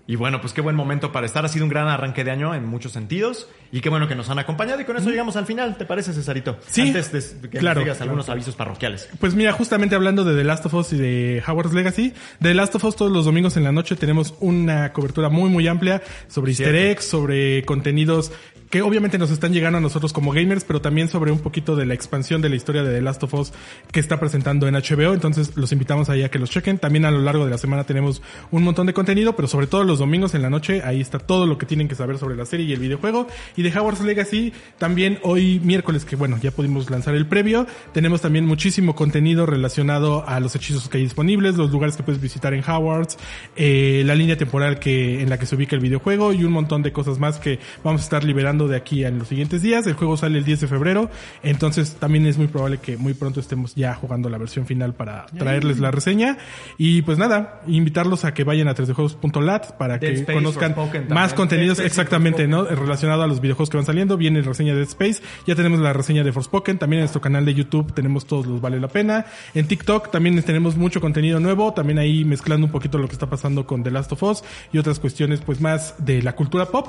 [0.09, 1.43] Y bueno, pues qué buen momento para estar.
[1.43, 3.49] Ha sido un gran arranque de año en muchos sentidos.
[3.73, 4.79] Y qué bueno que nos han acompañado.
[4.79, 5.77] Y con eso llegamos al final.
[5.77, 6.57] ¿Te parece, Cesarito?
[6.69, 9.09] Sí, Antes de que claro, nos digas algunos avisos parroquiales.
[9.19, 12.53] Pues mira, justamente hablando de The Last of Us y de Howard's Legacy, de The
[12.53, 16.01] Last of Us todos los domingos en la noche tenemos una cobertura muy muy amplia
[16.29, 16.89] sobre easter Cierto.
[16.91, 18.31] eggs, sobre contenidos
[18.69, 21.85] que obviamente nos están llegando a nosotros como gamers, pero también sobre un poquito de
[21.85, 23.53] la expansión de la historia de The Last of Us
[23.91, 25.13] que está presentando en HBO.
[25.13, 26.77] Entonces los invitamos ahí a que los chequen.
[26.77, 29.83] También a lo largo de la semana tenemos un montón de contenido, pero sobre todo
[29.83, 32.45] los domingos en la noche ahí está todo lo que tienen que saber sobre la
[32.45, 33.27] serie y el videojuego.
[33.55, 38.21] Y de Howard's Legacy también hoy miércoles, que bueno, ya pudimos lanzar el previo, tenemos
[38.21, 42.53] también muchísimo contenido relacionado a los hechizos que hay disponibles, los lugares que puedes visitar
[42.53, 43.17] en Howard's,
[43.55, 46.83] eh, la línea temporal que en la que se ubica el videojuego y un montón
[46.83, 49.85] de cosas más que vamos a estar liberando de aquí en los siguientes días.
[49.85, 51.11] El juego sale el 10 de febrero,
[51.43, 55.27] entonces también es muy probable que muy pronto estemos ya jugando la versión final para
[55.27, 56.37] traerles la reseña.
[56.77, 60.75] Y pues nada, invitarlos a que vayan a 3dejuegos.lat para Dead que Space, conozcan
[61.09, 62.63] más contenidos exactamente, ¿no?
[62.63, 64.17] Relacionado a los videojuegos que van saliendo.
[64.17, 67.45] Viene reseña de Dead Space, ya tenemos la reseña de Forspoken, también en nuestro canal
[67.45, 69.25] de YouTube tenemos todos los vale la pena.
[69.53, 73.29] En TikTok también tenemos mucho contenido nuevo, también ahí mezclando un poquito lo que está
[73.29, 76.87] pasando con The Last of Us y otras cuestiones pues más de la cultura pop.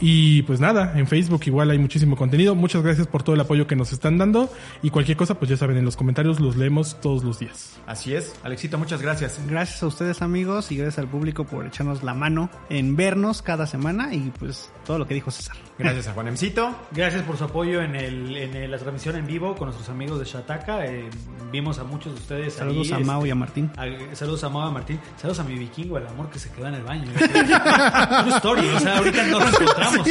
[0.00, 2.54] Y pues nada, en Facebook igual hay muchísimo contenido.
[2.54, 4.48] Muchas gracias por todo el apoyo que nos están dando
[4.82, 7.78] y cualquier cosa pues ya saben en los comentarios los leemos todos los días.
[7.86, 8.34] Así es.
[8.44, 9.40] Alexito, muchas gracias.
[9.48, 13.66] Gracias a ustedes amigos y gracias al público por echarnos la mano en vernos cada
[13.66, 15.56] semana y pues todo lo que dijo César.
[15.78, 16.74] Gracias a Juanemcito.
[16.92, 20.18] Gracias por su apoyo en, el, en el- la transmisión en vivo con nuestros amigos
[20.20, 20.86] de Shataka.
[20.86, 21.10] Eh,
[21.50, 22.54] vimos a muchos de ustedes.
[22.54, 23.70] Saludos ahí, a Mau este, y a Martín.
[23.76, 25.00] a- saludos a Mau y a Martín.
[25.16, 27.10] Saludos a mi vikingo, el amor que se quedó en el baño.
[27.16, 28.68] True story.
[28.68, 30.06] O sea, ahorita no lo encontramos.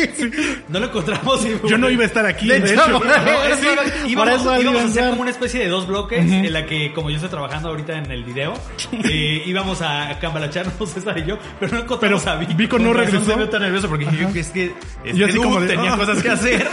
[0.67, 1.45] No lo encontramos.
[1.45, 2.83] y- Yo no iba a estar aquí, de, De hecho.
[2.85, 6.51] hecho, que Por íbamos, eso íbamos a hacer como una especie de dos bloques en
[6.53, 8.53] la que, como yo estoy trabajando ahorita en el video,
[9.05, 12.53] eh, íbamos a cambalacharnos César y yo, pero no encontramos Pero a Vico.
[12.55, 13.37] Vico no regresó.
[13.37, 14.73] veo tan nervioso porque yo que es que
[15.03, 15.97] este Yo así dude como de, tenía ah.
[15.97, 16.67] cosas que hacer.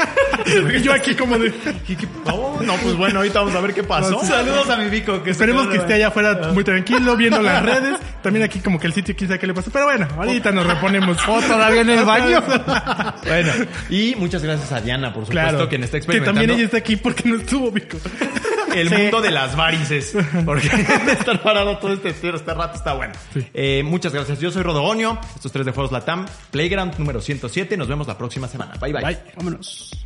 [0.47, 1.53] Y yo aquí como de...
[1.87, 4.23] ¿Qué- qué- oh, no, pues bueno, ahorita vamos a ver qué pasó.
[4.25, 5.23] Saludos a mi Vico.
[5.23, 7.99] Que Esperemos que esté allá afuera muy tranquilo, viendo las redes.
[8.23, 9.71] También aquí como que el sitio quizá qué le pasó.
[9.71, 11.17] Pero bueno, ahorita nos reponemos.
[11.29, 12.43] O todavía en el baño.
[13.27, 13.53] Bueno,
[13.91, 15.69] y muchas gracias a Diana, por supuesto, Claro.
[15.69, 17.99] quien está Que experimentando también ella está aquí porque no estuvo, Vico.
[18.75, 20.15] el mundo de las varices.
[20.45, 20.69] Porque
[21.13, 23.15] estar parado todo este, este rato está bueno.
[23.33, 23.47] Sí.
[23.55, 24.39] Eh, muchas gracias.
[24.39, 25.19] Yo soy Rodogonio.
[25.35, 26.27] Estos tres de Juegos Latam.
[26.51, 27.77] Playground número 107.
[27.77, 28.75] Nos vemos la próxima semana.
[28.81, 29.03] Bye, bye.
[29.03, 29.19] Bye.
[29.37, 30.06] Vámonos.